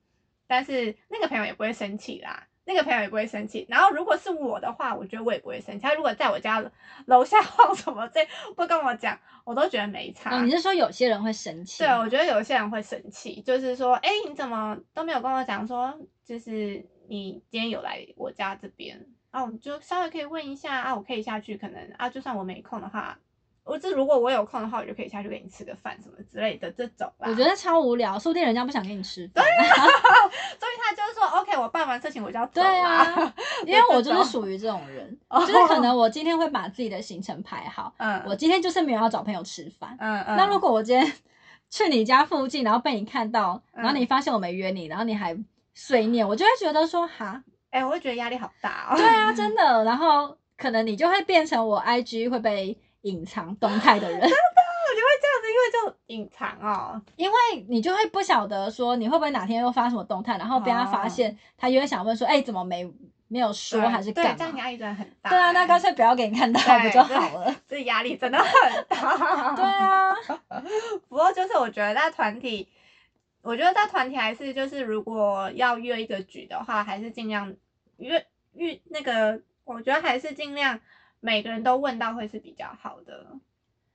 [0.48, 3.66] 但是那个朋友也不会生气啦，那个朋友也不会生气。
[3.70, 5.82] 然后如果是我的话，我觉得我也不会生气。
[5.82, 6.64] 他如果在我家
[7.06, 10.38] 楼下 晃什么这不跟我讲，我都觉得没差。
[10.38, 11.90] 哦，你是说有些人会生气吗？
[11.90, 23.18] 对，我觉得有些人会生气，就是说，哎，你怎么都没有跟我讲说，就是你今天有来我家这边，啊，我就稍微可以问一下啊，我可以下去，可能啊，就算我没空的话，
[23.64, 27.30] 我这如果我有空的话，我就可以下去跟你吃个饭什么之类的这种啦。
[27.30, 29.44] 我觉得超无聊，说不定人家不想跟你吃饭。
[30.60, 33.04] 所以他就是说，OK，我办完事情我就要走对啦。
[33.04, 33.34] 啊，
[33.66, 39.96] 因为我就是属于这种人， 就是可能我今天会把自己的行程排好，嗯，我今天就是没有要找朋友吃饭。
[40.00, 41.14] 嗯嗯，那如果我今天
[41.70, 45.38] 去你家附近，然后被你看到，嗯然后你发现我没约你，然后你还
[45.74, 48.98] 碎念，我就会觉得说哈，哎、我会觉得压力好大哦。
[48.98, 49.84] 对啊，真的。
[49.84, 54.32] 然后可能你就会变成我 IG 会被隐藏动态的人， 你会
[55.22, 57.02] 这样子，因为就隐藏哦。
[57.16, 57.38] 因为
[57.68, 62.90] 你就会不晓得说你会不会哪天又发什么动态，然后被他发现，他又会想问说，哎、怎么没
[63.28, 64.38] 没有说对还是对，干嘛？
[64.38, 65.30] 这样压力真的很大。
[65.30, 67.56] 对啊，那干脆不要给你看到不就好了？
[67.68, 69.56] 这压力真的很大。
[69.56, 70.14] 对啊，
[71.08, 72.68] 不过就是我觉得在团体，
[73.42, 77.56] 我觉得在团体还是就是如果要约一个局的话，还是尽量
[77.98, 80.78] 约约那个，我觉得还是尽量
[81.22, 83.26] 每个人都问到会是比较好的，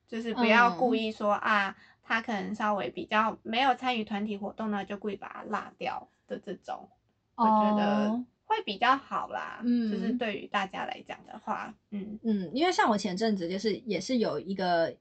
[0.09, 0.79] 就是不要嗯。
[0.79, 6.09] 故意说、啊，他可能稍微比较没有参与团体活动呢，就故意把他落掉。
[6.29, 6.89] 的这种，
[7.37, 8.25] 我觉得哦。
[8.47, 9.61] 会比较好啦。
[9.63, 12.19] 嗯就是对于大家来讲的话，嗯。
[12.25, 14.93] 嗯，因为像我前阵子就是也是有一个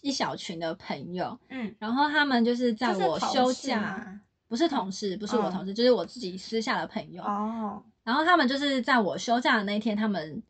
[0.00, 5.50] 一小群的朋友，嗯，然后他们就是在我休假，吗不是同事，不是我嗯。
[5.50, 7.20] 同事，就是我自己私下的朋友。
[7.24, 10.40] 哦，然后他们就是在我休假的那一天，他们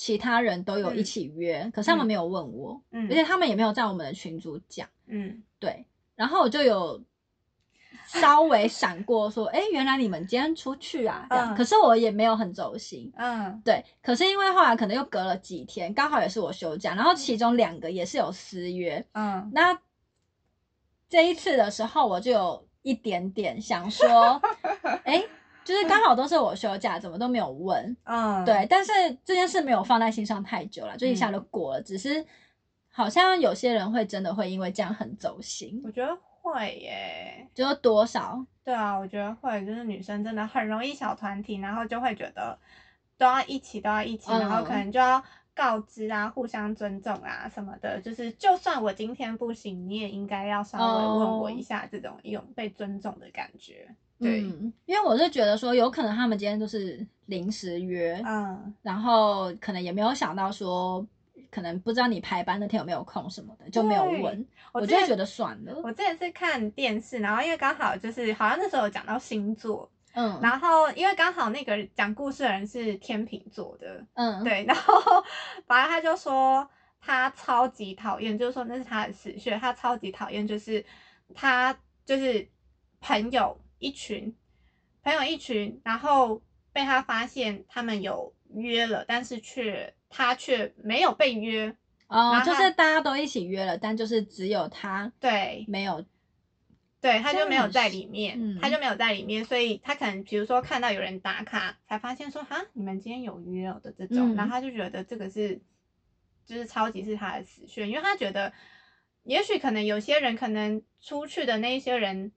[0.00, 1.04] 其他人都有一嗯。
[1.04, 2.08] 起约，可是他们嗯。
[2.08, 3.06] 没有问我，嗯。
[3.10, 4.88] 而且他们也没有在我们的群组讲。
[5.08, 5.42] 嗯。
[5.58, 5.84] 对，
[6.16, 6.98] 然后我就有
[8.06, 11.54] 稍微闪过说，哎，原来你们今天出去啊，这样。
[11.54, 11.54] 嗯。
[11.54, 13.12] 可是我也没有很走心。
[13.14, 13.60] 嗯。
[13.62, 19.50] 对，可是因为后来可能又隔了几天，刚好也是我休假，然后其中两个也是有私约，嗯。
[19.52, 19.78] 那
[21.10, 24.40] 这一次的时候，我就有一点点想说，
[25.04, 25.22] 哎，
[25.70, 27.96] 就是刚好都是我休假，怎么都没有问。
[28.02, 28.90] 嗯，对，但是
[29.24, 31.80] 这件事没有放在心上太久了，就一下就过了。
[31.80, 32.26] 只是
[32.88, 36.12] 好像有些人会真的会因为这样很走心，我觉得
[36.42, 37.48] 会耶。
[37.54, 42.58] 就是多少对啊，我觉得会，就是女生真的很容易小团体，然后就会觉得
[43.16, 45.22] 都要一起，都要一起，然后可嗯能就要
[45.54, 48.00] 告知啊，互相尊重啊什么的。
[48.00, 53.94] 就是就算我今天不行，你也应该要稍微问我一下，这种一种被尊重的感觉。
[54.20, 58.74] 对，嗯，因为我是觉得说，有可能他们今天都是临时约，嗯。
[58.82, 61.04] 然后可能也没有想到说，
[61.50, 64.46] 可能不知道你排班那天有没有空什么的，就没有问。
[64.72, 74.94] 我我就会觉得算了，我之前是看电视，然后因为刚好就是好像那时候有讲到星座，嗯，然后因为刚好那个讲故事的人是天秤座的，嗯，对，然后
[75.66, 76.68] 反正他就说
[77.00, 80.84] 他超级讨厌，就是说那是他的死穴，他超级讨厌，就是
[81.34, 82.46] 他就是
[83.00, 84.36] 朋友一群，
[85.02, 86.40] 朋友一群，然后
[86.72, 91.74] 被他发现他们有约了，但是却他却没有被约，
[92.06, 96.04] 哦，就是大家都一起约了，但就是只有他对，没有，
[97.00, 105.60] 对，他就没有在里面，嗯他就没有在里面，所以他可能比如说看到有人打卡，才发现说哈，你们今天有约哦的这种，嗯然后他就觉得这个是
[106.44, 108.52] 就是超级是他的死穴，因为他觉得
[109.22, 112.32] 也许可能有些人可能出去的那一些人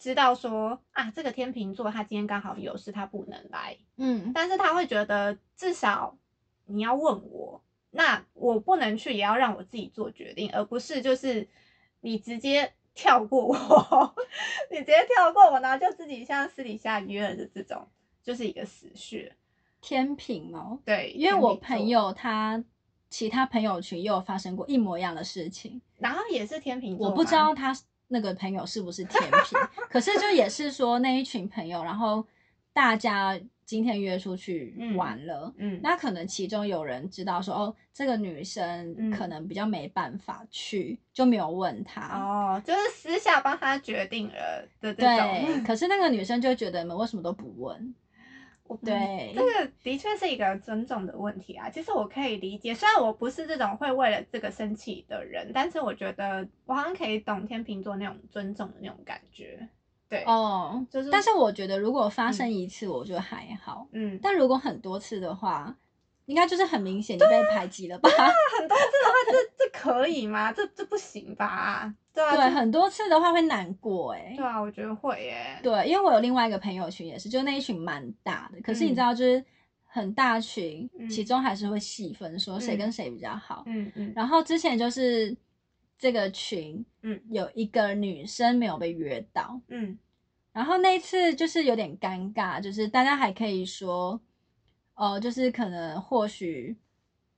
[0.00, 6.16] 知道说啊，这个天秤座他今天刚好有事，他不能来，嗯，但是他会觉得至少
[6.64, 11.46] 你要问我，那我不能去，也要让我自己做决定，而不是就是
[12.00, 14.14] 你直接跳过我，
[14.72, 17.86] 你直接跳过我，然后就自己像私底下约了的这种，
[18.22, 19.36] 就是一个死穴。
[19.82, 22.64] 天平哦，对，因为我朋，友他
[23.10, 27.74] 其他朋友群也有发生过一模一样的事情，然后也是天平座，我不知道他
[28.12, 29.58] 那个朋友是不是天平，
[29.88, 32.26] 可是就也是说那一群朋友，然后
[32.72, 35.54] 大家今天约出去嗯玩了。
[35.58, 42.18] 嗯，那可能其中有人知道说，哦，这个女生嗯可能比较没办法去，就没有问她。
[42.18, 47.94] 哦，就是私下帮他决定了的这对，可是那个女生就觉得你们为什么都不问？
[48.70, 51.68] 我对这个的确是一个尊重的问题啊。
[51.68, 59.68] 其实我可以理解，虽然我不是这种会为了这个生气的人，但是我觉得我好像可以懂天秤座那种尊重的那种感觉。
[60.08, 63.88] 对，哦，就是但是我觉得如果发生一次，我觉得还好。
[63.92, 65.76] 嗯，但如果很多次的话，
[66.26, 68.08] 应该就是很明显你被排挤了吧？
[68.08, 70.52] 很多次的话，这这可以吗？
[70.52, 71.92] 这这不行吧？
[72.12, 75.58] 对啊，对，很多次的话会难过哎、对啊，我觉得会耶。
[75.62, 78.94] 对，因为我有另外一个朋友群也是，就那一群蛮大的，可是你嗯。
[78.94, 79.44] 知道，就是
[79.84, 81.08] 很大群，嗯。
[81.08, 82.78] 其中还是会细分说谁嗯。
[82.78, 83.62] 跟谁比较好。
[83.66, 84.12] 嗯嗯。
[84.14, 85.36] 然后之前就是
[85.98, 87.20] 这个群，嗯。
[87.30, 89.98] 有一个女生没有被约到，嗯。
[90.52, 94.20] 然后那一次就是有点尴尬，就是大家还可以说，
[94.94, 96.76] 呃，就是可能或许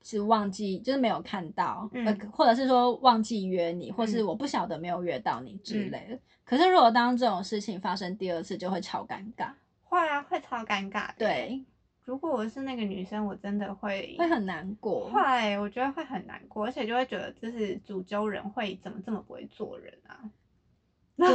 [0.03, 6.19] 是忘记，就是没有看到，嗯呃，或者是说忘记约你，或是嗯我不晓得没有约到你之类的。
[6.45, 9.53] 可是如果当这种事情发生第二次，就会超尴尬，
[9.85, 11.65] 会啊，会超尴尬的。，对，
[12.05, 15.09] 如果我是那个女生，我真的会会很难过。
[15.09, 20.19] 会，我觉得会很难过，而且就会觉得就是主揪人会怎么这么不会做人啊？
[21.15, 21.29] 对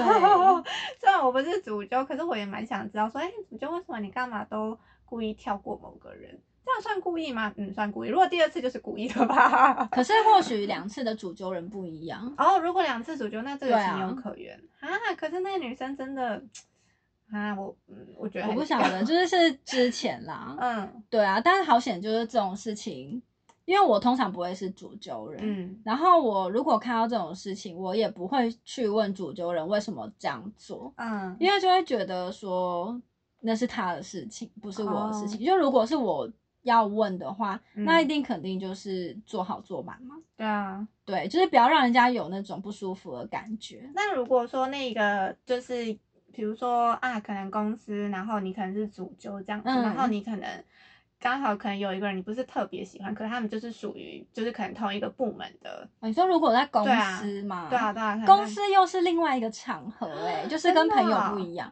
[1.00, 6.38] 虽然我不是主揪，可是我也蛮想知道说，哎、主揪为什么你干嘛都故意跳过某个人？
[6.68, 7.54] 这样算故意吗？
[7.56, 8.10] 嗯，算故意。
[8.10, 9.86] 如果第二次就是故意的吧？
[9.90, 16.44] 可是或许两次的主揪人不一样，哦，如果两次主揪，那这个情有可原啊可是那个女生真的
[17.32, 23.22] 啊，我嗯，我觉得我不晓得，就是是之前啦，嗯对啊，但是好险就是这种事情，
[23.66, 33.02] 因为我通常不会是主揪人，嗯然后我如果看到这种事情，我也不会去问主揪人为什么这样做，嗯，因为就会觉得说
[33.42, 35.40] 那是他的事情，不是我的事情。
[35.42, 36.30] 哦就如果是我
[36.68, 40.16] 要问的话，嗯那一定肯定就是做好做满嘛。
[40.36, 40.88] 对啊。
[41.04, 43.90] 对，就是不要让人家有那种不舒服的感觉。
[43.96, 45.86] 那如果说那个就是，
[46.34, 50.48] 比如说啊，可能公司，然后你可能是主揪这样子，嗯然后你可能
[51.18, 61.72] 刚好可能有一个人你不是特别喜欢，可是他们就是属于就是可能同一个部门的，你说如果在公对啊司嘛，对啊对啊，公司又是另外一个场合、欸，哎，就是跟朋友哦不一样。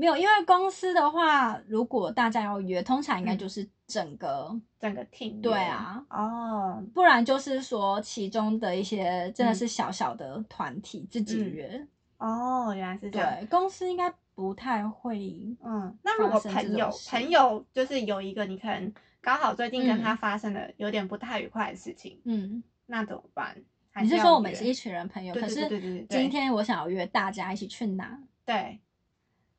[0.00, 11.86] 没有，因为公司的话，如果大家要约，通常应该嗯就是整个，整个 team 对啊，哦，不然就是说其中的一些真的嗯是小小的团体自己嗯约。
[12.16, 13.36] 哦，原来是这样。
[13.40, 15.56] 对，公司应该不太会。
[15.62, 23.54] 嗯，那如果朋友朋友就是有一个你可能刚好最近跟嗯他发生了有点不太愉快的事情，嗯，那怎么办？
[24.00, 28.18] 你是说我们是一群人朋友，对对对可是今天我想要约大家一起去哪？
[28.46, 28.80] 对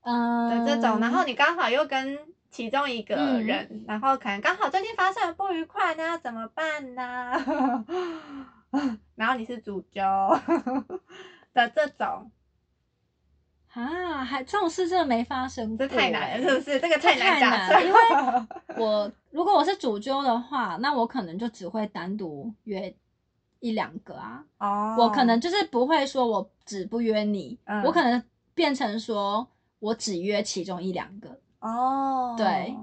[0.02, 2.18] 嗯，的这种，然后你刚好又跟
[2.50, 3.46] 其中一个嗯。
[3.46, 7.32] 人，然后可能刚好最近发生了不愉快，那要怎么办呢？
[9.16, 10.02] 然后你是主揪
[11.54, 12.32] 的这种，
[13.74, 16.80] 啊，还这种事真的没发生过、这太难欸了，是不是？
[16.80, 18.00] 这个太难了因为
[18.82, 22.94] 我如果我是主揪的话，那我可能就只会单独约
[23.60, 27.84] 一两个啊，哦，我可能就是不会说我只不约你，嗯。
[27.84, 28.24] 我可能
[28.56, 29.48] 变成说
[29.82, 32.74] 我只约其中一两个，哦，对，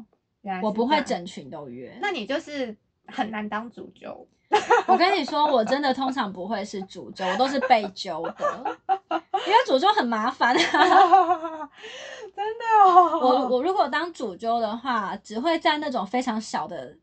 [0.61, 1.97] 我不会整群都约。
[2.03, 2.77] 那你就是
[3.07, 4.27] 很难当主揪，
[4.89, 8.77] 我跟你说，我真的通常不会是主揪，我都是被揪的，
[9.47, 11.71] 因为主揪很麻烦啊。
[12.35, 13.19] 真的哦。
[13.21, 16.97] 我我如果当主揪的话，只会在那种非常小的，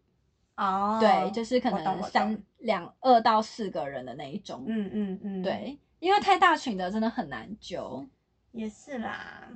[0.58, 4.66] 哦，对，就是可能三两二到四个人的那一种。
[4.68, 8.06] 嗯嗯嗯，，对，因为太大群的真的很难揪，
[8.52, 9.48] 也是啦。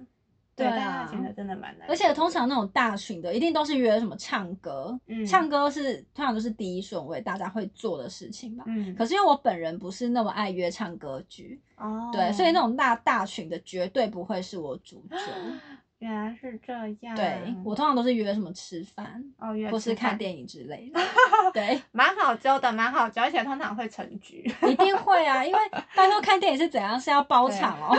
[0.59, 5.25] 对大群的真的蛮难，而且通常那种大群的一定都是约什么唱歌，嗯。
[5.25, 8.63] 唱歌是通常都是第一顺位大家会做的事情吧。
[8.67, 15.17] 嗯，可是因为我本人不是那么爱约唱歌局，哦，对，所以那种大大群的绝对不会是我主角。
[15.99, 21.01] 原来是这样，对我通常都是约什么吃饭，哦约或是看电影之类的。
[21.53, 24.49] 对，蛮好揪的，蛮好揪，而且通常会成局。
[24.65, 25.59] 一定会啊，因为
[25.93, 26.97] 拜托看电影是怎样？
[26.97, 27.97] 是要包场哦，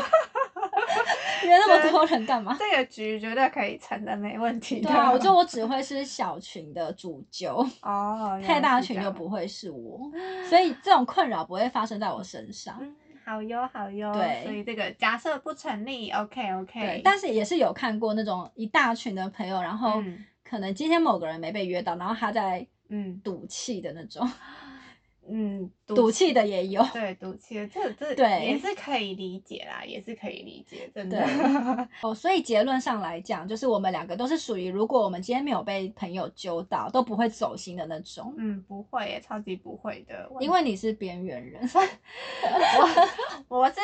[1.46, 2.56] 约那么多人干嘛？
[2.58, 4.88] 这个局绝对可以成的，没问题的。
[4.90, 10.10] 对啊，我就我只会是小群的主揪，哦，太大群就不会是我，
[10.48, 12.76] 所以这种困扰不会发生在我身上。
[12.80, 14.12] 嗯，好哟好哟。
[14.12, 16.80] 对所以这个假设不成立，OK OK。
[16.80, 24.32] 对，但是也是有看过那种一大群的朋友，然后嗯可能今天某个人没被约到，然后他在嗯赌气的那种，嗯，
[25.86, 26.82] 赌气的也有。
[26.92, 31.26] 对赌气的，这这对也是可以理解啦，也是可以理解，真的。
[32.02, 38.34] 哦，所以结论上来讲，就是我们两个都是属于，如果我们今天没有被朋友揪到，都不会走心的那种。
[38.38, 40.30] 嗯，不会耶，超级不会的。
[40.40, 41.60] 因为你是边缘人，
[43.48, 43.76] 我我是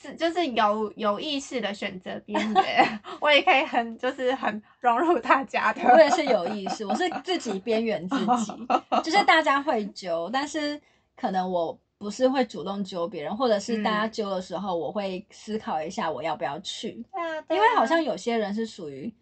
[0.00, 5.82] 是就是有有意识的选择边缘， 我也可以很就是很融入大家的。
[5.82, 8.52] 我也是有意识，我是自己边缘自己，
[9.04, 10.80] 就是大家会揪，但是
[11.16, 19.12] 可能我不是会主动揪别人，或者是大家嗯揪的时候，我会思考一下我要不要去，对啊，对因为好啊像有些人是属于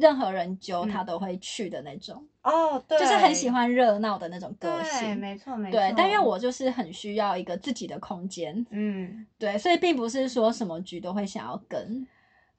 [0.00, 5.20] 任何人揪他嗯都会去的那种，哦，对，就是很喜欢热闹的那种个对，性。
[5.20, 5.78] 没错没错。
[5.78, 12.06] 对，但因为我就是很需要一个自己的空间，嗯，对，所以并不是说什么局都会想要跟，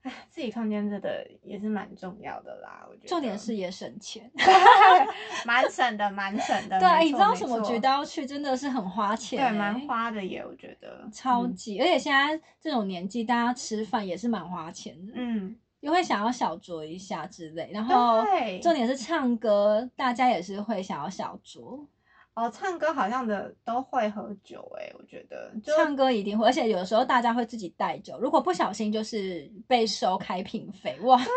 [0.02, 3.08] 哎，自己空间真的也是蛮重要的啦，我觉得。
[3.08, 4.30] 重点是也省钱。
[5.44, 6.78] 蛮省的，蛮省的。
[6.78, 11.00] 对，你知道什么局都要去，真的是很花钱、对，欸，蛮花的耶，我觉得。
[11.02, 17.70] 嗯超级，而且现在这种年纪，大家吃饭也是蛮花钱的，嗯，也会想要小酌一下之类。
[17.70, 18.24] 然后
[18.62, 21.86] 重点是唱歌，大家也是会想要小酌，
[22.32, 31.28] 哦，唱歌好像的都会喝酒哎，我觉得唱歌一定会，而且有的时候大家会自己带酒，如果不小心就是被收开瓶费，哇，对啊，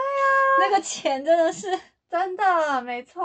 [0.61, 1.67] 那个钱真的是。
[2.07, 3.21] 真的没错，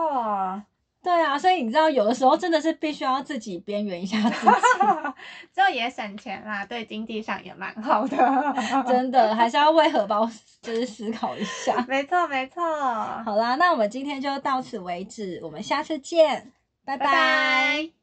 [1.02, 4.52] 对啊，所以你知道，有的时候真的是必须要自己边缘一下自己，
[5.54, 8.16] 这也省钱啦，对经济上也蛮好的。
[8.86, 10.30] 真的还是要为荷包
[10.60, 11.84] 就是思考一下。
[11.88, 12.62] 没错没错，
[13.24, 16.52] 好啦，那我们今天就到此为止，我们下次见，
[16.84, 17.99] 拜拜拜。